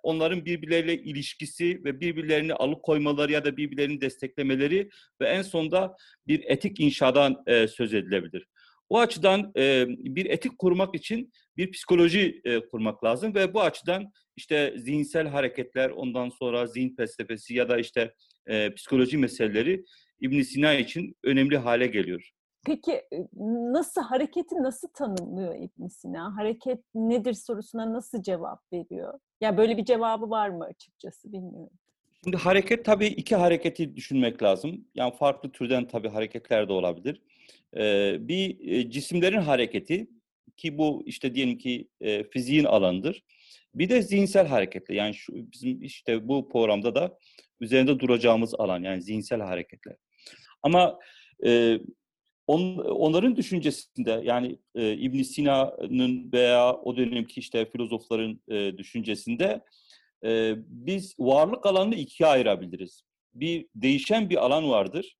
onların 0.03 0.45
birbirleriyle 0.45 1.03
ilişkisi 1.03 1.81
ve 1.83 1.99
birbirlerini 1.99 2.53
alıkoymaları 2.53 3.31
ya 3.31 3.45
da 3.45 3.57
birbirlerini 3.57 4.01
desteklemeleri 4.01 4.89
ve 5.21 5.27
en 5.27 5.41
sonunda 5.41 5.95
bir 6.27 6.43
etik 6.45 6.79
inşadan 6.79 7.43
e, 7.47 7.67
söz 7.67 7.93
edilebilir. 7.93 8.47
O 8.89 8.99
açıdan 8.99 9.51
e, 9.57 9.85
bir 9.89 10.25
etik 10.25 10.57
kurmak 10.57 10.95
için 10.95 11.31
bir 11.57 11.71
psikoloji 11.71 12.41
e, 12.43 12.59
kurmak 12.59 13.03
lazım 13.03 13.35
ve 13.35 13.53
bu 13.53 13.61
açıdan 13.61 14.11
işte 14.35 14.73
zihinsel 14.77 15.27
hareketler, 15.27 15.89
ondan 15.89 16.29
sonra 16.29 16.67
zihin 16.67 16.95
felsefesi 16.95 17.53
ya 17.53 17.69
da 17.69 17.79
işte 17.79 18.13
e, 18.47 18.73
psikoloji 18.73 19.17
meseleleri 19.17 19.83
İbn 20.19 20.41
Sina 20.41 20.73
için 20.73 21.15
önemli 21.23 21.57
hale 21.57 21.87
geliyor. 21.87 22.32
Peki 22.65 23.01
nasıl 23.73 24.01
hareketi 24.01 24.55
nasıl 24.55 24.87
tanımlıyor 24.87 25.55
İbn 25.55 25.87
Sina? 25.87 26.37
Hareket 26.37 26.79
nedir 26.95 27.33
sorusuna 27.33 27.93
nasıl 27.93 28.23
cevap 28.23 28.73
veriyor? 28.73 29.19
Ya 29.41 29.57
böyle 29.57 29.77
bir 29.77 29.85
cevabı 29.85 30.29
var 30.29 30.49
mı 30.49 30.63
açıkçası 30.63 31.33
bilmiyorum. 31.33 31.77
Şimdi 32.23 32.37
hareket 32.37 32.85
tabii 32.85 33.07
iki 33.07 33.35
hareketi 33.35 33.95
düşünmek 33.95 34.43
lazım. 34.43 34.87
Yani 34.95 35.15
farklı 35.15 35.51
türden 35.51 35.87
tabii 35.87 36.09
hareketler 36.09 36.69
de 36.69 36.73
olabilir. 36.73 37.21
Ee, 37.77 38.17
bir 38.19 38.89
cisimlerin 38.89 39.41
hareketi 39.41 40.07
ki 40.57 40.77
bu 40.77 41.03
işte 41.05 41.35
diyelim 41.35 41.57
ki 41.57 41.87
e, 42.01 42.23
fiziğin 42.23 42.65
alanıdır. 42.65 43.23
Bir 43.75 43.89
de 43.89 44.01
zihinsel 44.01 44.47
hareketler. 44.47 44.95
Yani 44.95 45.13
şu 45.13 45.33
bizim 45.35 45.81
işte 45.81 46.27
bu 46.27 46.49
programda 46.49 46.95
da 46.95 47.17
üzerinde 47.59 47.99
duracağımız 47.99 48.53
alan 48.55 48.83
yani 48.83 49.01
zihinsel 49.01 49.41
hareketler. 49.41 49.95
Ama 50.63 50.99
e, 51.45 51.79
on, 52.47 52.77
onların 52.77 53.35
düşüncesinde 53.35 54.21
yani 54.23 54.59
e, 54.75 54.93
ibn 54.93 55.21
Sina'nın 55.21 56.31
veya 56.33 56.73
o 56.73 56.97
dönemki 56.97 57.39
işte 57.39 57.65
filozofların 57.65 58.41
e, 58.47 58.77
düşüncesinde 58.77 59.61
e, 60.25 60.53
biz 60.57 61.15
varlık 61.19 61.65
alanını 61.65 61.95
ikiye 61.95 62.29
ayırabiliriz. 62.29 63.03
Bir 63.33 63.67
değişen 63.75 64.29
bir 64.29 64.45
alan 64.45 64.69
vardır, 64.69 65.17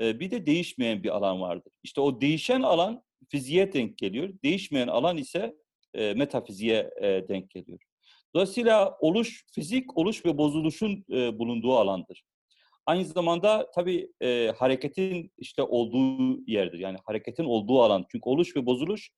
e, 0.00 0.20
bir 0.20 0.30
de 0.30 0.46
değişmeyen 0.46 1.02
bir 1.02 1.16
alan 1.16 1.40
vardır. 1.40 1.72
İşte 1.82 2.00
o 2.00 2.20
değişen 2.20 2.62
alan 2.62 3.02
fiziğe 3.28 3.72
denk 3.72 3.98
geliyor, 3.98 4.34
değişmeyen 4.44 4.88
alan 4.88 5.16
ise 5.16 5.54
e, 5.94 6.14
metafiziğe 6.14 6.90
e, 7.02 7.28
denk 7.28 7.50
geliyor. 7.50 7.78
Dolayısıyla 8.34 8.96
oluş, 9.00 9.44
fizik 9.52 9.98
oluş 9.98 10.24
ve 10.24 10.38
bozuluşun 10.38 11.04
e, 11.10 11.38
bulunduğu 11.38 11.76
alandır. 11.76 12.22
Aynı 12.86 13.04
zamanda 13.04 13.70
tabii 13.74 14.12
e, 14.22 14.52
hareketin 14.56 15.32
işte 15.38 15.62
olduğu 15.62 16.40
yerdir. 16.46 16.78
Yani 16.78 16.98
hareketin 17.04 17.44
olduğu 17.44 17.82
alan. 17.82 18.06
Çünkü 18.12 18.28
oluş 18.28 18.56
ve 18.56 18.66
bozuluş 18.66 19.10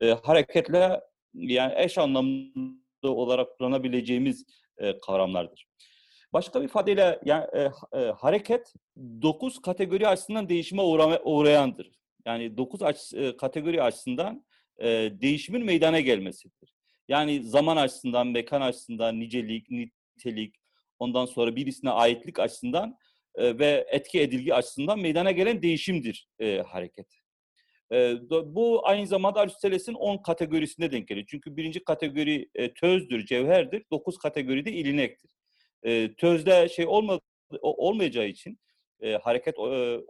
e, 0.00 0.10
hareketle 0.10 1.00
yani 1.34 1.74
eş 1.76 1.98
anlamlı 1.98 2.72
olarak 3.02 3.58
kullanabileceğimiz 3.58 4.46
e, 4.78 5.00
kavramlardır. 5.00 5.66
Başka 6.32 6.60
bir 6.60 6.64
ifadeyle 6.64 7.20
yani, 7.24 7.46
e, 7.52 7.70
e, 7.98 8.10
hareket 8.10 8.72
dokuz 9.22 9.58
kategori 9.58 10.08
açısından 10.08 10.48
değişime 10.48 10.82
uğrama, 10.82 11.20
uğrayandır. 11.24 11.90
Yani 12.26 12.56
dokuz 12.56 12.82
aç, 12.82 13.14
e, 13.14 13.36
kategori 13.36 13.82
açısından 13.82 14.44
e, 14.78 14.88
değişimin 15.20 15.64
meydana 15.64 16.00
gelmesidir. 16.00 16.74
Yani 17.08 17.42
zaman 17.42 17.76
açısından, 17.76 18.26
mekan 18.26 18.60
açısından, 18.60 19.20
nicelik, 19.20 19.70
nitelik, 19.70 20.54
ondan 20.98 21.26
sonra 21.26 21.56
birisine 21.56 21.90
aitlik 21.90 22.38
açısından 22.38 22.96
ve 23.38 23.86
etki 23.90 24.20
edilgi 24.20 24.54
açısından 24.54 24.98
meydana 24.98 25.30
gelen 25.30 25.62
değişimdir 25.62 26.28
e, 26.38 26.58
hareket. 26.58 27.06
E, 27.92 28.14
bu 28.30 28.88
aynı 28.88 29.06
zamanda 29.06 29.40
Aristoteles'in 29.40 29.94
10 29.94 30.22
kategorisine 30.22 30.92
denk 30.92 31.08
geliyor. 31.08 31.26
Çünkü 31.30 31.56
birinci 31.56 31.84
kategori 31.84 32.48
e, 32.54 32.74
tözdür, 32.74 33.26
cevherdir. 33.26 33.84
9 33.90 34.18
kategoride 34.18 34.72
ilinektir. 34.72 35.30
E, 35.82 36.14
tözde 36.14 36.68
şey 36.68 36.86
olma, 36.86 37.20
olmayacağı 37.60 38.26
için 38.26 38.58
e, 39.00 39.16
hareket 39.16 39.58
e, 39.58 39.60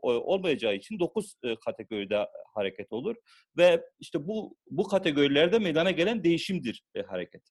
olmayacağı 0.03 0.75
için 0.75 0.99
9 0.99 1.35
e, 1.43 1.57
kategoride 1.57 2.29
hareket 2.55 2.93
olur 2.93 3.17
ve 3.57 3.83
işte 4.01 4.27
bu 4.27 4.57
bu 4.71 4.89
kategorilerde 4.89 5.59
meydana 5.59 5.91
gelen 5.91 6.25
değişimdir 6.25 6.83
e, 6.95 7.03
hareket. 7.03 7.43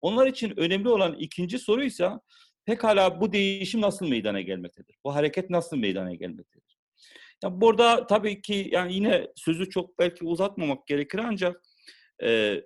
Onlar 0.00 0.26
için 0.26 0.54
önemli 0.56 0.88
olan 0.88 1.16
ikinci 1.18 1.58
soruysa 1.58 2.20
Pekala 2.66 3.20
bu 3.20 3.32
değişim 3.32 3.80
nasıl 3.80 4.08
meydana 4.08 4.40
gelmektedir? 4.40 4.96
Bu 5.04 5.14
hareket 5.14 5.50
nasıl 5.50 5.76
meydana 5.76 6.14
gelmektedir? 6.14 6.76
Ya 7.44 7.60
burada 7.60 8.06
tabii 8.06 8.42
ki 8.42 8.68
yani 8.72 8.94
yine 8.94 9.26
sözü 9.36 9.70
çok 9.70 9.98
belki 9.98 10.24
uzatmamak 10.24 10.86
gerekir 10.86 11.20
ancak 11.24 11.62
e, 12.22 12.62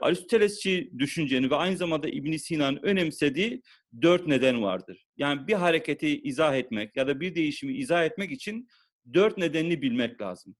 Aristotelesçi 0.00 0.90
düşüncenin 0.98 1.50
ve 1.50 1.56
aynı 1.56 1.76
zamanda 1.76 2.08
İbn 2.08 2.36
Sina'nın 2.36 2.80
önemsediği 2.82 3.62
dört 4.02 4.26
neden 4.26 4.62
vardır. 4.62 5.06
Yani 5.16 5.46
bir 5.46 5.54
hareketi 5.54 6.20
izah 6.20 6.56
etmek 6.56 6.96
ya 6.96 7.08
da 7.08 7.20
bir 7.20 7.34
değişimi 7.34 7.72
izah 7.72 8.04
etmek 8.04 8.30
için 8.30 8.68
dört 9.14 9.38
nedenini 9.38 9.82
bilmek 9.82 10.20
lazım. 10.20 10.56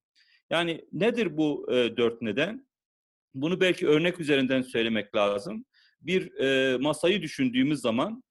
Yani 0.50 0.84
nedir 0.92 1.36
bu 1.36 1.72
e, 1.72 1.96
dört 1.96 2.22
neden? 2.22 2.66
Bunu 3.34 3.60
belki 3.60 3.88
örnek 3.88 4.20
üzerinden 4.20 4.62
söylemek 4.62 5.14
lazım 5.14 5.64
bir 6.00 6.40
e, 6.40 6.76
masayı 6.78 7.22
düşündüğümüz 7.22 7.80
zaman 7.80 8.22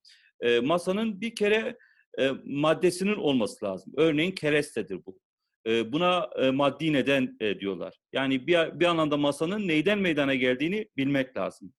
e, 0.41 0.60
masanın 0.60 1.21
bir 1.21 1.36
kere 1.36 1.77
e, 2.19 2.32
maddesinin 2.45 3.15
olması 3.15 3.65
lazım. 3.65 3.93
Örneğin 3.97 4.32
kerestedir 4.32 4.99
bu. 5.05 5.19
E, 5.67 5.91
buna 5.91 6.29
e, 6.41 6.51
maddi 6.51 6.93
neden 6.93 7.38
e, 7.39 7.60
diyorlar. 7.60 7.99
Yani 8.13 8.47
bir, 8.47 8.79
bir 8.79 8.86
anlamda 8.86 9.17
masanın 9.17 9.67
neyden 9.67 9.99
meydana 9.99 10.36
geldiğini 10.36 10.89
bilmek 10.97 11.38
lazım. 11.38 11.73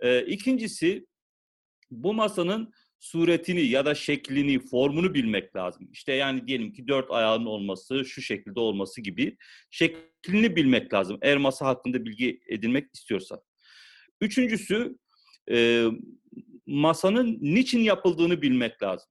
E, 0.00 0.26
ikincisi 0.26 1.06
bu 1.90 2.14
masanın 2.14 2.72
suretini 3.00 3.66
ya 3.66 3.86
da 3.86 3.94
şeklini, 3.94 4.58
formunu 4.58 5.14
bilmek 5.14 5.56
lazım. 5.56 5.88
İşte 5.92 6.12
yani 6.12 6.46
diyelim 6.46 6.72
ki 6.72 6.88
dört 6.88 7.10
ayağının 7.10 7.46
olması, 7.46 8.04
şu 8.04 8.22
şekilde 8.22 8.60
olması 8.60 9.00
gibi 9.00 9.36
şeklini 9.70 10.56
bilmek 10.56 10.94
lazım. 10.94 11.18
Eğer 11.22 11.36
masa 11.36 11.66
hakkında 11.66 12.04
bilgi 12.04 12.40
edinmek 12.48 12.94
istiyorsa. 12.94 13.42
Üçüncüsü 14.20 14.98
e, 15.50 15.86
masanın 16.66 17.38
niçin 17.40 17.80
yapıldığını 17.80 18.42
bilmek 18.42 18.82
lazım. 18.82 19.08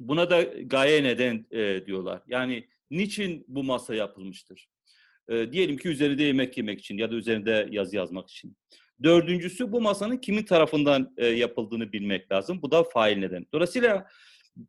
Buna 0.00 0.30
da 0.30 0.42
gaye 0.42 1.02
neden 1.02 1.46
e, 1.50 1.86
diyorlar. 1.86 2.22
Yani 2.26 2.68
niçin 2.90 3.44
bu 3.48 3.64
masa 3.64 3.94
yapılmıştır? 3.94 4.68
E, 5.28 5.52
diyelim 5.52 5.76
ki 5.76 5.88
üzerinde 5.88 6.22
yemek 6.22 6.56
yemek 6.56 6.80
için 6.80 6.98
ya 6.98 7.10
da 7.10 7.14
üzerinde 7.14 7.68
yazı 7.70 7.96
yazmak 7.96 8.30
için. 8.30 8.56
Dördüncüsü 9.02 9.72
bu 9.72 9.80
masanın 9.80 10.16
kimin 10.16 10.42
tarafından 10.42 11.14
e, 11.16 11.26
yapıldığını 11.26 11.92
bilmek 11.92 12.32
lazım. 12.32 12.62
Bu 12.62 12.70
da 12.70 12.84
fail 12.84 13.18
neden. 13.18 13.46
Dolayısıyla 13.52 14.06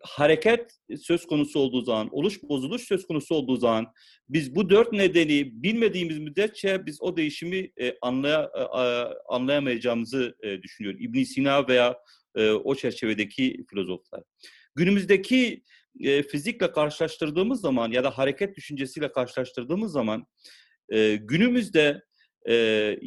hareket 0.02 0.72
söz 1.02 1.26
konusu 1.26 1.60
olduğu 1.60 1.82
zaman, 1.82 2.10
oluş 2.12 2.44
bozuluş 2.44 2.82
söz 2.82 3.08
konusu 3.08 3.36
olduğu 3.36 3.58
zaman 3.58 3.88
biz 4.30 4.56
bu 4.56 4.70
dört 4.70 4.94
nedeni 4.94 5.64
bilmediğimiz 5.64 6.20
müddetçe 6.20 6.86
biz 6.86 7.02
o 7.02 7.18
değişimi 7.18 7.72
e, 7.82 7.98
anlaya, 8.02 8.52
e, 8.56 8.82
anlayamayacağımızı 9.30 10.36
e, 10.44 10.62
düşünüyorum. 10.62 11.02
ibn 11.02 11.24
Sina 11.24 11.68
veya 11.68 11.98
e, 12.36 12.52
o 12.52 12.76
çerçevedeki 12.76 13.66
filozoflar. 13.70 14.24
Günümüzdeki 14.76 15.64
e, 16.00 16.24
fizikle 16.24 16.72
karşılaştırdığımız 16.72 17.62
zaman 17.62 17.92
ya 17.92 18.04
da 18.04 18.10
hareket 18.10 18.56
düşüncesiyle 18.58 19.12
karşılaştırdığımız 19.12 19.92
zaman 19.92 20.26
e, 20.90 21.16
günümüzde 21.16 22.04
e, 22.50 22.98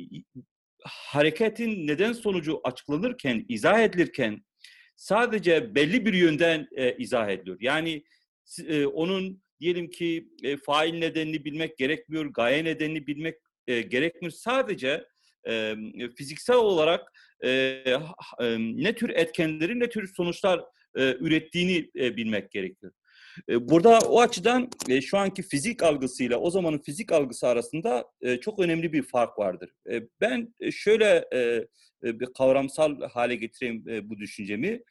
hareketin 0.84 1.86
neden 1.86 2.12
sonucu 2.12 2.60
açıklanırken, 2.64 3.46
izah 3.48 3.80
edilirken 3.80 4.42
sadece 4.98 5.74
belli 5.74 6.06
bir 6.06 6.14
yönden 6.14 6.68
e, 6.76 6.96
izah 6.96 7.28
ediliyor. 7.28 7.56
Yani 7.60 8.04
e, 8.68 8.86
onun 8.86 9.42
diyelim 9.60 9.90
ki 9.90 10.28
e, 10.42 10.56
fail 10.56 10.94
nedenini 10.98 11.44
bilmek 11.44 11.78
gerekmiyor, 11.78 12.26
gaye 12.26 12.64
nedenini 12.64 13.06
bilmek 13.06 13.34
e, 13.66 13.80
gerekmiyor. 13.80 14.32
Sadece 14.32 15.04
e, 15.48 15.74
fiziksel 16.16 16.56
olarak 16.56 17.12
e, 17.44 17.50
e, 17.50 18.56
ne 18.58 18.94
tür 18.94 19.10
etkenleri, 19.10 19.80
ne 19.80 19.88
tür 19.88 20.12
sonuçlar 20.16 20.64
e, 20.96 21.16
ürettiğini 21.20 21.90
e, 21.96 22.16
bilmek 22.16 22.50
gerekiyor. 22.50 22.92
E, 23.48 23.68
burada 23.68 23.98
o 23.98 24.20
açıdan 24.20 24.70
e, 24.88 25.00
şu 25.00 25.18
anki 25.18 25.42
fizik 25.42 25.82
algısıyla 25.82 26.38
o 26.38 26.50
zamanın 26.50 26.78
fizik 26.78 27.12
algısı 27.12 27.48
arasında 27.48 28.04
e, 28.22 28.36
çok 28.36 28.58
önemli 28.58 28.92
bir 28.92 29.02
fark 29.02 29.38
vardır. 29.38 29.70
E, 29.90 30.02
ben 30.20 30.54
e, 30.60 30.70
şöyle 30.70 31.28
e, 31.34 31.66
bir 32.02 32.26
kavramsal 32.26 33.00
hale 33.00 33.34
getireyim 33.34 33.88
e, 33.88 34.08
bu 34.10 34.18
düşüncemi. 34.18 34.82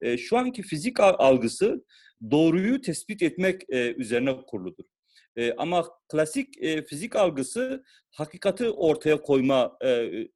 E, 0.00 0.18
şu 0.18 0.36
anki 0.36 0.62
fizik 0.62 1.00
algısı 1.00 1.84
doğruyu 2.30 2.80
tespit 2.80 3.22
etmek 3.22 3.62
e, 3.68 3.94
üzerine 3.94 4.36
kuruludur. 4.46 4.84
E, 5.36 5.52
ama 5.52 5.88
klasik 6.08 6.62
e, 6.62 6.84
fizik 6.84 7.16
algısı 7.16 7.84
hakikati 8.10 8.70
ortaya 8.70 9.22
koyma 9.22 9.76
e, 9.84 9.88
e, 9.90 10.28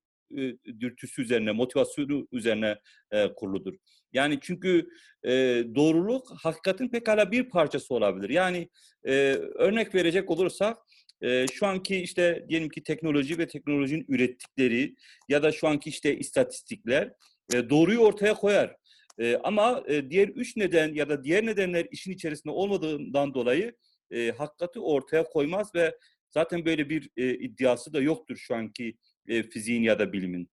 dürtüsü 0.81 1.23
üzerine, 1.23 1.53
motivasyonu 1.53 2.29
üzerine 2.33 2.79
e, 3.11 3.35
kuruludur. 3.35 3.75
Yani 4.13 4.39
çünkü 4.43 4.89
e, 5.25 5.31
doğruluk 5.75 6.31
hakikatin 6.43 6.89
pekala 6.89 7.33
bir 7.33 7.49
parçası 7.49 7.95
olabilir. 7.95 8.31
Yani 8.31 8.69
e, 9.05 9.13
örnek 9.55 9.95
verecek 9.95 10.31
olursak 10.31 10.79
e, 11.23 11.47
şu 11.47 11.67
anki 11.67 11.97
işte 11.97 12.47
diyelim 12.49 12.69
ki 12.69 12.83
teknoloji 12.83 13.39
ve 13.39 13.49
teknolojinin 13.49 14.05
ürettikleri 14.09 14.95
ya 15.29 15.43
da 15.43 15.53
şu 15.53 15.69
anki 15.69 15.91
işte 15.91 16.19
istatistikler 16.19 17.13
e, 17.55 17.71
doğruyu 17.71 17.99
ortaya 17.99 18.35
koyar. 18.35 18.77
E, 19.19 19.37
ama 19.37 19.85
e, 19.87 20.11
diğer 20.11 20.29
üç 20.29 20.57
neden 20.57 20.95
ya 20.95 21.09
da 21.09 21.25
diğer 21.25 21.47
nedenler 21.47 21.87
işin 21.91 22.13
içerisinde 22.13 22.53
olmadığından 22.53 23.35
dolayı 23.35 23.77
e, 24.11 24.31
hakikati 24.31 24.81
ortaya 24.81 25.25
koymaz 25.25 25.75
ve 25.75 25.99
zaten 26.31 26.65
böyle 26.65 26.89
bir 26.89 27.11
e, 27.17 27.35
iddiası 27.35 27.93
da 27.93 28.01
yoktur 28.01 28.37
şu 28.37 28.55
anki 28.55 28.97
e, 29.29 29.43
fiziğin 29.43 29.83
ya 29.83 29.99
da 29.99 30.13
bilimin. 30.13 30.51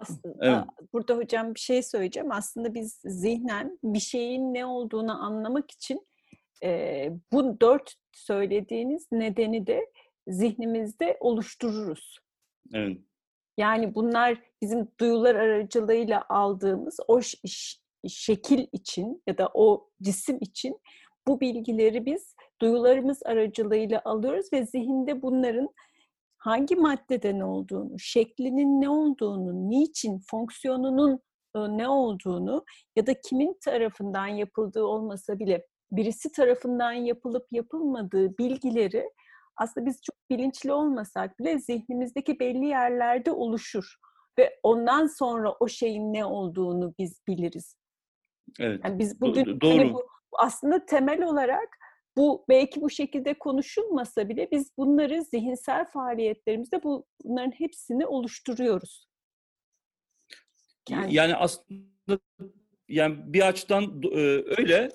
Aslında 0.00 0.34
evet. 0.40 0.88
burada 0.92 1.16
hocam 1.16 1.54
bir 1.54 1.60
şey 1.60 1.82
söyleyeceğim. 1.82 2.32
Aslında 2.32 2.74
biz 2.74 3.00
zihnen 3.04 3.78
bir 3.82 4.00
şeyin 4.00 4.54
ne 4.54 4.66
olduğunu 4.66 5.24
anlamak 5.24 5.70
için 5.70 6.07
e, 6.62 7.10
bu 7.32 7.60
dört 7.60 7.94
söylediğiniz 8.12 9.06
nedeni 9.12 9.66
de 9.66 9.90
zihnimizde 10.28 11.16
oluştururuz. 11.20 12.18
Evet. 12.74 12.98
Yani 13.58 13.94
bunlar 13.94 14.42
bizim 14.62 14.88
duyular 15.00 15.34
aracılığıyla 15.34 16.24
aldığımız 16.28 17.00
o 17.08 17.20
şekil 18.08 18.66
için 18.72 19.22
ya 19.26 19.38
da 19.38 19.50
o 19.54 19.90
cisim 20.02 20.38
için 20.40 20.80
bu 21.28 21.40
bilgileri 21.40 22.06
biz 22.06 22.34
duyularımız 22.60 23.22
aracılığıyla 23.24 24.02
alıyoruz 24.04 24.52
ve 24.52 24.66
zihinde 24.66 25.22
bunların 25.22 25.68
hangi 26.38 26.76
maddeden 26.76 27.40
olduğunu, 27.40 27.98
şeklinin 27.98 28.80
ne 28.80 28.88
olduğunu, 28.88 29.70
niçin, 29.70 30.18
fonksiyonunun 30.30 31.20
ne 31.54 31.88
olduğunu 31.88 32.64
ya 32.96 33.06
da 33.06 33.20
kimin 33.20 33.58
tarafından 33.64 34.26
yapıldığı 34.26 34.84
olmasa 34.84 35.38
bile 35.38 35.66
birisi 35.92 36.32
tarafından 36.32 36.92
yapılıp 36.92 37.46
yapılmadığı 37.50 38.38
bilgileri 38.38 39.10
aslında 39.56 39.86
biz 39.86 40.00
çok 40.02 40.16
bilinçli 40.30 40.72
olmasak 40.72 41.38
bile 41.38 41.58
zihnimizdeki 41.58 42.40
belli 42.40 42.66
yerlerde 42.66 43.32
oluşur 43.32 43.94
ve 44.38 44.60
ondan 44.62 45.06
sonra 45.06 45.52
o 45.60 45.68
şeyin 45.68 46.12
ne 46.12 46.24
olduğunu 46.24 46.94
biz 46.98 47.22
biliriz. 47.28 47.76
Evet. 48.60 48.80
Yani 48.84 48.98
biz 48.98 49.20
bugün 49.20 49.44
Do- 49.44 49.60
doğru. 49.60 49.78
Hani 49.78 49.94
bu 49.94 50.06
aslında 50.32 50.86
temel 50.86 51.22
olarak 51.22 51.68
bu 52.16 52.44
belki 52.48 52.80
bu 52.80 52.90
şekilde 52.90 53.38
konuşulmasa 53.38 54.28
bile 54.28 54.48
biz 54.52 54.76
bunları 54.78 55.24
zihinsel 55.24 55.84
faaliyetlerimizde 55.84 56.82
bu, 56.82 57.06
bunların 57.24 57.52
hepsini 57.52 58.06
oluşturuyoruz. 58.06 59.08
Yani, 60.88 61.14
yani 61.14 61.34
aslında 61.34 62.18
yani 62.88 63.16
bir 63.26 63.48
açıdan 63.48 64.02
e, 64.12 64.18
öyle 64.58 64.90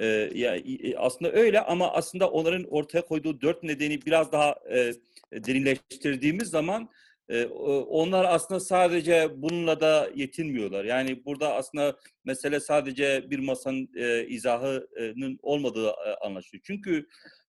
e, 0.00 0.06
ya 0.34 0.58
aslında 0.98 1.32
öyle 1.32 1.60
ama 1.60 1.92
aslında 1.92 2.30
onların 2.30 2.64
ortaya 2.64 3.02
koyduğu 3.02 3.40
dört 3.40 3.62
nedeni 3.62 4.06
biraz 4.06 4.32
daha 4.32 4.54
e, 4.70 4.92
derinleştirdiğimiz 5.32 6.48
zaman 6.48 6.88
e, 7.28 7.44
onlar 7.88 8.24
aslında 8.24 8.60
sadece 8.60 9.30
bununla 9.36 9.80
da 9.80 10.10
yetinmiyorlar. 10.14 10.84
Yani 10.84 11.24
burada 11.24 11.54
aslında 11.54 11.96
mesele 12.24 12.60
sadece 12.60 13.30
bir 13.30 13.38
masanın 13.38 13.88
e, 13.96 14.26
izahının 14.26 15.38
olmadığı 15.42 15.88
e, 15.88 16.14
anlaşılıyor. 16.20 16.62
Çünkü 16.66 17.06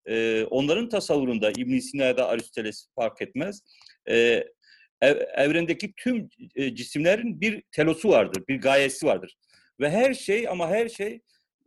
e, 0.06 0.44
onların 0.50 0.90
tasavvurunda 0.90 1.52
İbn 1.52 1.80
Sina 1.80 2.04
ya 2.04 2.18
da 2.18 2.28
Aristoteles 2.28 2.88
fark 2.96 3.22
etmez. 3.22 3.62
E, 4.10 4.44
ev, 5.08 5.18
evrendeki 5.36 5.94
tüm 5.98 6.30
e, 6.56 6.76
cisimlerin 6.76 7.42
bir 7.42 7.64
telosu 7.72 8.10
vardır, 8.10 8.44
bir 8.50 8.62
gayesi 8.62 9.06
vardır. 9.06 9.38
Ve 9.80 9.90
her 9.90 10.14
şey 10.14 10.48
ama 10.48 10.70
her 10.70 10.90
şey 10.90 11.20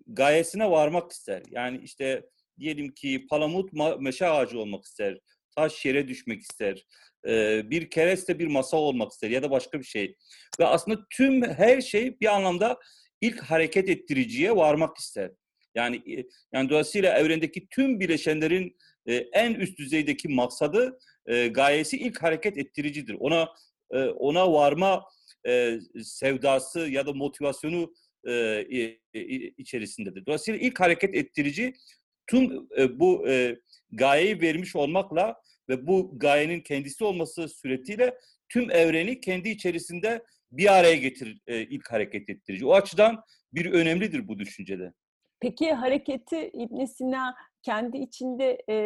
gayesine 0.07 0.71
varmak 0.71 1.13
ister. 1.13 1.43
Yani 1.51 1.81
işte 1.85 2.23
diyelim 2.59 2.95
ki 2.95 3.27
palamut 3.31 3.73
meşe 4.01 4.27
ağacı 4.27 4.59
olmak 4.59 4.85
ister, 4.85 5.19
taş 5.57 5.87
yere 5.87 6.09
düşmek 6.09 6.43
ister, 6.43 6.87
bir 7.71 7.91
kereste 7.91 8.39
bir 8.39 8.47
masa 8.47 8.77
olmak 8.77 9.13
ister 9.13 9.31
ya 9.31 9.43
da 9.43 9.51
başka 9.51 9.79
bir 9.79 9.85
şey. 9.85 10.17
Ve 10.61 10.67
aslında 10.67 11.01
tüm 11.11 11.43
her 11.43 11.81
şey 11.81 12.21
bir 12.21 12.37
anlamda 12.37 12.79
ilk 13.21 13.43
hareket 13.43 13.89
ettiriciye 13.89 14.57
varmak 14.57 14.97
ister. 14.97 15.31
Yani 15.75 16.27
yani 16.53 16.69
dolayısıyla 16.69 17.19
evrendeki 17.19 17.69
tüm 17.69 18.01
bileşenlerin 18.01 18.77
en 19.33 19.55
üst 19.55 19.79
düzeydeki 19.79 20.29
maksadı 20.29 20.99
gayesi 21.51 21.97
ilk 21.97 22.23
hareket 22.23 22.59
ettiricidir. 22.59 23.17
Ona 23.21 23.49
ona 24.17 24.53
varma 24.53 25.05
sevdası 26.03 26.81
ya 26.81 27.07
da 27.07 27.13
motivasyonu 27.13 27.93
içerisindedir. 29.59 30.27
Dolayısıyla 30.27 30.61
ilk 30.61 30.81
hareket 30.81 31.15
ettirici 31.15 31.75
tüm 32.27 32.69
bu 33.01 33.27
gayeyi 33.93 34.41
vermiş 34.41 34.77
olmakla 34.77 35.43
ve 35.69 35.87
bu 35.87 36.19
gayenin 36.19 36.61
kendisi 36.61 37.05
olması 37.05 37.49
suretiyle 37.49 38.19
tüm 38.49 38.71
evreni 38.71 39.21
kendi 39.21 39.49
içerisinde 39.49 40.23
bir 40.53 40.79
araya 40.79 40.97
getirir 40.97 41.41
e, 41.47 41.61
ilk 41.61 41.93
hareket 41.93 42.29
ettirici. 42.29 42.67
O 42.67 42.75
açıdan 42.75 43.23
bir 43.53 43.73
önemlidir 43.73 44.29
bu 44.29 44.39
düşüncede. 44.39 44.93
Peki 45.41 45.73
hareketi 45.73 46.51
İbn 46.55 46.85
Sina 46.85 47.35
kendi 47.63 47.99
içinde 47.99 48.63
e, 48.69 48.77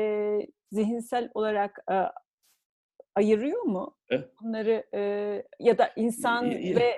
zihinsel 0.72 1.31
olarak 1.35 1.78
e, 1.90 1.94
ayırıyor 3.14 3.62
mu? 3.62 3.96
Evet. 4.09 4.29
Bunları 4.42 4.85
e, 4.94 5.01
ya 5.61 5.79
da 5.79 5.92
insan 5.96 6.51
e, 6.51 6.77
ve 6.77 6.92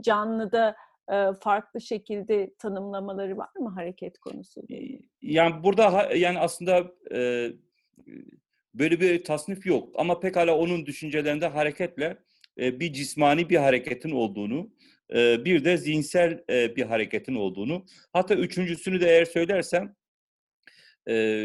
canlıda 0.00 0.76
e, 1.12 1.32
farklı 1.40 1.80
şekilde 1.80 2.54
tanımlamaları 2.58 3.36
var 3.36 3.56
mı 3.58 3.68
hareket 3.68 4.18
konusu? 4.18 4.62
Yani 5.22 5.62
burada 5.62 6.14
yani 6.14 6.38
aslında 6.38 6.92
e, 7.14 7.50
Böyle 8.78 9.00
bir 9.00 9.24
tasnif 9.24 9.66
yok 9.66 9.92
ama 9.94 10.20
pekala 10.20 10.58
onun 10.58 10.86
düşüncelerinde 10.86 11.46
hareketle 11.46 12.18
e, 12.58 12.80
bir 12.80 12.92
cismani 12.92 13.50
bir 13.50 13.56
hareketin 13.56 14.10
olduğunu, 14.10 14.70
e, 15.14 15.44
bir 15.44 15.64
de 15.64 15.76
zihinsel 15.76 16.44
e, 16.50 16.76
bir 16.76 16.82
hareketin 16.82 17.34
olduğunu, 17.34 17.84
hatta 18.12 18.34
üçüncüsünü 18.34 19.00
de 19.00 19.08
eğer 19.08 19.24
söylersem, 19.24 19.96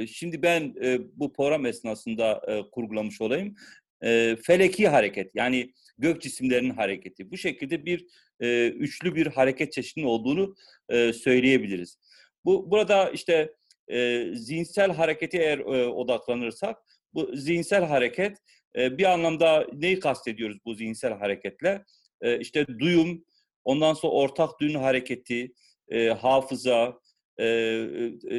şimdi 0.07 0.41
ben 0.41 0.75
bu 1.13 1.33
program 1.33 1.65
esnasında 1.65 2.41
kurgulamış 2.71 3.21
olayım, 3.21 3.55
e, 4.03 4.35
feleki 4.43 4.87
hareket 4.87 5.31
yani 5.35 5.73
gök 5.97 6.21
cisimlerinin 6.21 6.69
hareketi. 6.69 7.31
Bu 7.31 7.37
şekilde 7.37 7.85
bir 7.85 8.05
e, 8.39 8.67
üçlü 8.67 9.15
bir 9.15 9.27
hareket 9.27 9.73
çeşidinin 9.73 10.05
olduğunu 10.05 10.55
e, 10.89 11.13
söyleyebiliriz. 11.13 11.97
Bu 12.45 12.71
burada 12.71 13.09
işte 13.09 13.53
e, 13.87 14.25
zihinsel 14.33 14.91
hareketi 14.91 15.37
eğer 15.37 15.59
e, 15.59 15.87
odaklanırsak 15.87 16.77
bu 17.13 17.35
zihinsel 17.35 17.83
hareket 17.85 18.37
e, 18.77 18.97
bir 18.97 19.03
anlamda 19.03 19.67
neyi 19.73 19.99
kastediyoruz 19.99 20.57
bu 20.65 20.73
zihinsel 20.73 21.13
hareketle? 21.13 21.83
E, 22.21 22.39
işte 22.39 22.65
duyum, 22.79 23.25
ondan 23.63 23.93
sonra 23.93 24.13
ortak 24.13 24.59
duyun 24.59 24.79
hareketi, 24.79 25.53
e, 25.89 26.07
hafıza, 26.09 26.99
e, 27.39 27.87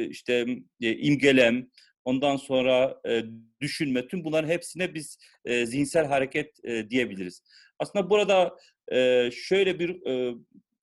işte 0.09 0.45
e, 0.81 0.95
imgelem, 0.95 1.67
ondan 2.05 2.35
sonra 2.35 3.01
e, 3.07 3.23
düşünme, 3.61 4.07
tüm 4.07 4.23
bunların 4.23 4.49
hepsine 4.49 4.93
biz 4.93 5.17
e, 5.45 5.65
zihinsel 5.65 6.05
hareket 6.05 6.65
e, 6.65 6.89
diyebiliriz. 6.89 7.43
Aslında 7.79 8.09
burada 8.09 8.57
e, 8.91 9.29
şöyle 9.31 9.79
bir 9.79 10.05
e, 10.07 10.35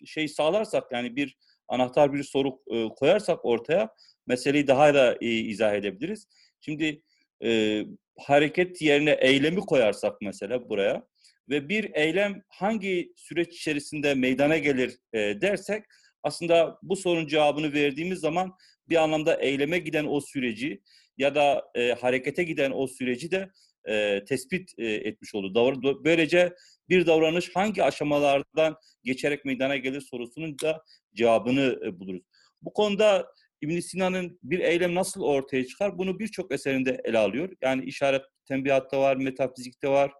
şey 0.04 0.28
sağlarsak, 0.28 0.92
yani 0.92 1.16
bir 1.16 1.36
anahtar 1.68 2.12
bir 2.12 2.22
soru 2.22 2.58
e, 2.70 2.88
koyarsak 2.88 3.44
ortaya, 3.44 3.88
meseleyi 4.26 4.66
daha 4.66 4.94
da 4.94 5.16
e, 5.20 5.26
izah 5.26 5.74
edebiliriz. 5.74 6.26
Şimdi 6.60 7.02
e, 7.44 7.82
hareket 8.18 8.82
yerine 8.82 9.10
eylemi 9.20 9.60
koyarsak 9.60 10.16
mesela 10.20 10.68
buraya 10.68 11.06
ve 11.48 11.68
bir 11.68 11.90
eylem 11.94 12.42
hangi 12.48 13.12
süreç 13.16 13.56
içerisinde 13.56 14.14
meydana 14.14 14.58
gelir 14.58 14.98
e, 15.12 15.40
dersek 15.40 15.84
aslında 16.22 16.78
bu 16.82 16.96
sorunun 16.96 17.26
cevabını 17.26 17.72
verdiğimiz 17.72 18.20
zaman 18.20 18.52
bir 18.88 18.96
anlamda 18.96 19.40
eyleme 19.40 19.78
giden 19.78 20.06
o 20.06 20.20
süreci 20.20 20.82
ya 21.20 21.34
da 21.34 21.70
e, 21.74 21.92
harekete 21.92 22.42
giden 22.42 22.70
o 22.74 22.86
süreci 22.86 23.30
de 23.30 23.50
e, 23.88 24.24
tespit 24.24 24.70
e, 24.78 24.86
etmiş 24.86 25.34
oldu. 25.34 26.04
Böylece 26.04 26.54
bir 26.88 27.06
davranış 27.06 27.50
hangi 27.54 27.82
aşamalardan 27.82 28.76
geçerek 29.04 29.44
meydana 29.44 29.76
gelir 29.76 30.00
sorusunun 30.00 30.56
da 30.58 30.82
cevabını 31.14 31.78
e, 31.84 32.00
buluruz. 32.00 32.22
Bu 32.62 32.72
konuda 32.72 33.26
ibn 33.60 33.80
Sina'nın 33.80 34.38
bir 34.42 34.58
eylem 34.58 34.94
nasıl 34.94 35.22
ortaya 35.22 35.66
çıkar? 35.66 35.98
Bunu 35.98 36.18
birçok 36.18 36.52
eserinde 36.52 37.00
ele 37.04 37.18
alıyor. 37.18 37.50
Yani 37.62 37.84
işaret 37.84 38.22
tembihatta 38.48 39.00
var, 39.00 39.16
metafizikte 39.16 39.88
var, 39.88 40.12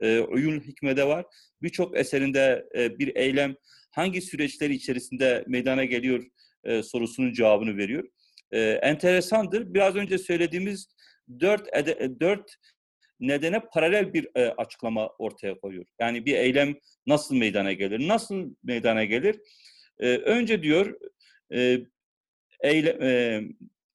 e, 0.00 0.20
oyun 0.20 0.60
hikmede 0.60 1.06
var. 1.06 1.26
Birçok 1.62 1.98
eserinde 1.98 2.68
e, 2.76 2.98
bir 2.98 3.16
eylem 3.16 3.54
hangi 3.90 4.22
süreçleri 4.22 4.74
içerisinde 4.74 5.44
meydana 5.46 5.84
geliyor 5.84 6.24
e, 6.64 6.82
sorusunun 6.82 7.32
cevabını 7.32 7.76
veriyor. 7.76 8.04
E, 8.52 8.60
enteresandır. 8.60 9.74
Biraz 9.74 9.96
önce 9.96 10.18
söylediğimiz 10.18 10.88
dört, 11.40 11.76
ede, 11.76 12.20
dört 12.20 12.56
nedene 13.20 13.60
paralel 13.60 14.14
bir 14.14 14.28
e, 14.34 14.48
açıklama 14.50 15.08
ortaya 15.08 15.60
koyuyor. 15.60 15.84
Yani 16.00 16.26
bir 16.26 16.34
eylem 16.34 16.74
nasıl 17.06 17.34
meydana 17.34 17.72
gelir? 17.72 18.08
Nasıl 18.08 18.54
meydana 18.62 19.04
gelir? 19.04 19.40
E, 19.98 20.08
önce 20.08 20.62
diyor 20.62 20.98
e, 21.54 21.78
eyle, 22.60 22.98
e, 23.02 23.40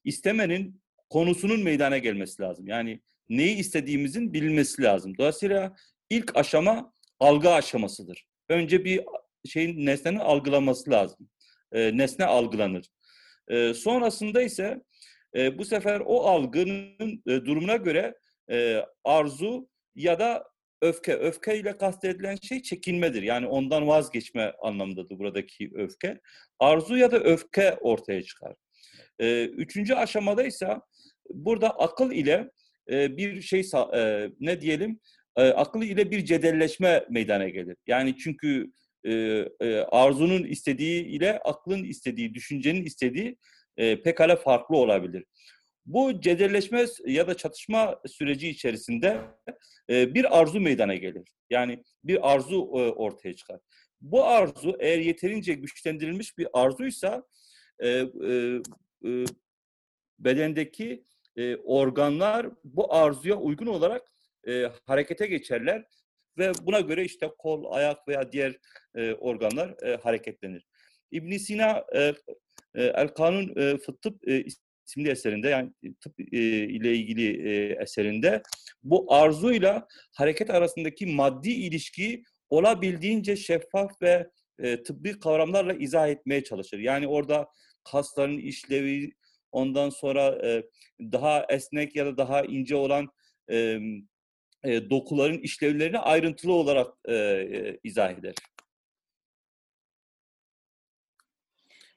istemenin 0.04 0.82
konusunun 1.10 1.64
meydana 1.64 1.98
gelmesi 1.98 2.42
lazım. 2.42 2.68
Yani 2.68 3.00
neyi 3.30 3.56
istediğimizin 3.56 4.34
bilinmesi 4.34 4.82
lazım. 4.82 5.18
Dolayısıyla 5.18 5.76
ilk 6.10 6.38
aşama 6.38 6.94
algı 7.20 7.50
aşamasıdır. 7.50 8.26
Önce 8.50 8.86
bir 8.86 9.04
şeyin 9.46 9.86
nesnenin 9.86 10.20
algılanması 10.20 10.92
lazım. 10.92 11.30
E, 11.72 11.98
nesne 11.98 12.26
algılanır. 12.26 12.86
E, 13.48 13.74
sonrasında 13.74 14.42
ise 14.42 14.82
e, 15.36 15.58
bu 15.58 15.66
sefer 15.66 16.02
o 16.06 16.22
algının 16.24 17.24
e, 17.28 17.46
durumuna 17.46 17.76
göre 17.76 18.16
e, 18.52 18.86
arzu 19.04 19.70
ya 19.96 20.20
da 20.20 20.44
öfke. 20.82 21.14
Öfke 21.14 21.60
ile 21.60 21.78
kastedilen 21.78 22.36
şey 22.36 22.62
çekinmedir. 22.62 23.24
Yani 23.24 23.48
ondan 23.48 23.88
vazgeçme 23.88 24.54
anlamındadır 24.62 25.20
buradaki 25.20 25.72
öfke. 25.76 26.20
Arzu 26.60 26.98
ya 26.98 27.12
da 27.12 27.20
öfke 27.20 27.74
ortaya 27.74 28.24
çıkar. 28.24 28.56
E, 29.20 29.46
üçüncü 29.46 29.94
aşamada 29.94 30.44
ise 30.44 30.80
burada 31.30 31.70
akıl 31.70 32.12
ile 32.12 32.52
e, 32.92 33.18
bir 33.18 33.42
şey 33.42 33.62
e, 33.94 34.30
ne 34.40 34.62
diyelim 34.62 35.00
e, 35.36 35.44
akıl 35.44 35.82
ile 35.82 36.12
bir 36.12 36.26
cedelleşme 36.26 37.06
meydana 37.10 37.50
gelir. 37.50 37.78
Yani 37.88 38.18
çünkü 38.18 38.72
e, 39.06 39.12
e, 39.60 39.80
arzunun 39.80 40.44
istediği 40.44 41.06
ile 41.06 41.40
aklın 41.40 41.84
istediği, 41.84 42.34
düşüncenin 42.34 42.84
istediği 42.84 43.38
e, 43.78 44.02
pekala 44.02 44.36
farklı 44.36 44.78
olabilir. 44.78 45.26
Bu 45.86 46.22
cedelleşme 46.22 46.86
ya 47.06 47.28
da 47.28 47.38
çatışma 47.38 48.02
süreci 48.08 48.50
içerisinde 48.50 49.22
bir 49.90 50.40
arzu 50.40 50.60
meydana 50.60 50.96
gelir. 50.96 51.28
Yani 51.50 51.84
bir 52.04 52.34
arzu 52.34 52.62
ortaya 52.96 53.36
çıkar. 53.36 53.60
Bu 54.02 54.26
arzu 54.26 54.78
eğer 54.80 55.00
yeterince 55.00 55.54
güçlendirilmiş 55.54 56.38
bir 56.38 56.48
arzuysa 56.54 57.24
bedendeki 60.20 61.06
organlar 61.64 62.48
bu 62.64 62.94
arzuya 62.94 63.36
uygun 63.36 63.68
olarak 63.68 64.12
harekete 64.86 65.28
geçerler 65.28 65.86
ve 66.38 66.52
buna 66.62 66.80
göre 66.80 67.06
işte 67.06 67.30
kol, 67.38 67.72
ayak 67.72 68.08
veya 68.08 68.32
diğer 68.32 68.58
e, 68.96 69.14
organlar 69.14 69.84
e, 69.84 69.96
hareketlenir. 69.96 70.66
İbn 71.12 71.38
Sina 71.38 71.86
e, 71.96 72.02
e, 72.76 72.84
El 72.84 73.08
Kanun 73.08 73.54
e, 73.58 73.78
Tıp 74.02 74.28
e, 74.28 74.46
isimli 74.88 75.10
eserinde 75.10 75.50
yani 75.50 75.72
tıp 76.02 76.20
e, 76.20 76.24
ile 76.64 76.96
ilgili 76.96 77.50
e, 77.50 77.74
eserinde 77.82 78.42
bu 78.84 79.14
arzuyla 79.14 79.88
hareket 80.14 80.50
arasındaki 80.50 81.06
maddi 81.06 81.52
ilişkiyi 81.52 82.24
olabildiğince 82.50 83.36
şeffaf 83.36 84.02
ve 84.02 84.28
e, 84.60 84.84
tıbbi 84.84 85.20
kavramlarla 85.20 85.74
izah 85.74 86.08
etmeye 86.08 86.44
çalışır. 86.44 86.80
Yani 86.80 87.08
orada 87.08 87.48
kasların 87.92 88.38
işlevi, 88.38 89.12
ondan 89.52 89.90
sonra 89.90 90.48
e, 90.48 90.64
daha 91.00 91.46
esnek 91.50 91.96
ya 91.96 92.06
da 92.06 92.18
daha 92.18 92.42
ince 92.42 92.76
olan 92.76 93.08
e, 93.52 93.80
e, 94.66 94.90
dokuların 94.90 95.38
işlevlerini 95.38 96.00
ayrıntılı 96.00 96.54
olarak 96.54 96.88
e, 97.06 97.16
e, 97.16 97.80
izah 97.84 98.12
eder. 98.12 98.36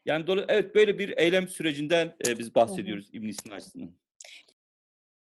Yani 0.05 0.45
evet 0.49 0.75
böyle 0.75 0.99
bir 0.99 1.19
eylem 1.19 1.49
sürecinden 1.49 2.17
e, 2.27 2.39
biz 2.39 2.55
bahsediyoruz 2.55 3.09
İbn 3.13 3.31
Sina 3.31 3.55
açısından. 3.55 3.91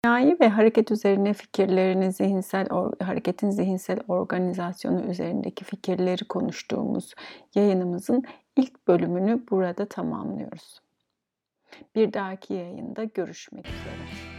Dünyayı 0.04 0.36
ve 0.40 0.48
hareket 0.48 0.90
üzerine 0.90 1.32
fikirlerini, 1.34 2.12
zihinsel 2.12 2.68
hareketin 3.00 3.50
zihinsel 3.50 3.98
organizasyonu 4.08 5.10
üzerindeki 5.10 5.64
fikirleri 5.64 6.24
konuştuğumuz 6.24 7.14
yayınımızın 7.54 8.24
ilk 8.56 8.88
bölümünü 8.88 9.42
burada 9.50 9.88
tamamlıyoruz. 9.88 10.80
Bir 11.94 12.12
dahaki 12.12 12.54
yayında 12.54 13.04
görüşmek 13.04 13.66
üzere. 13.66 14.35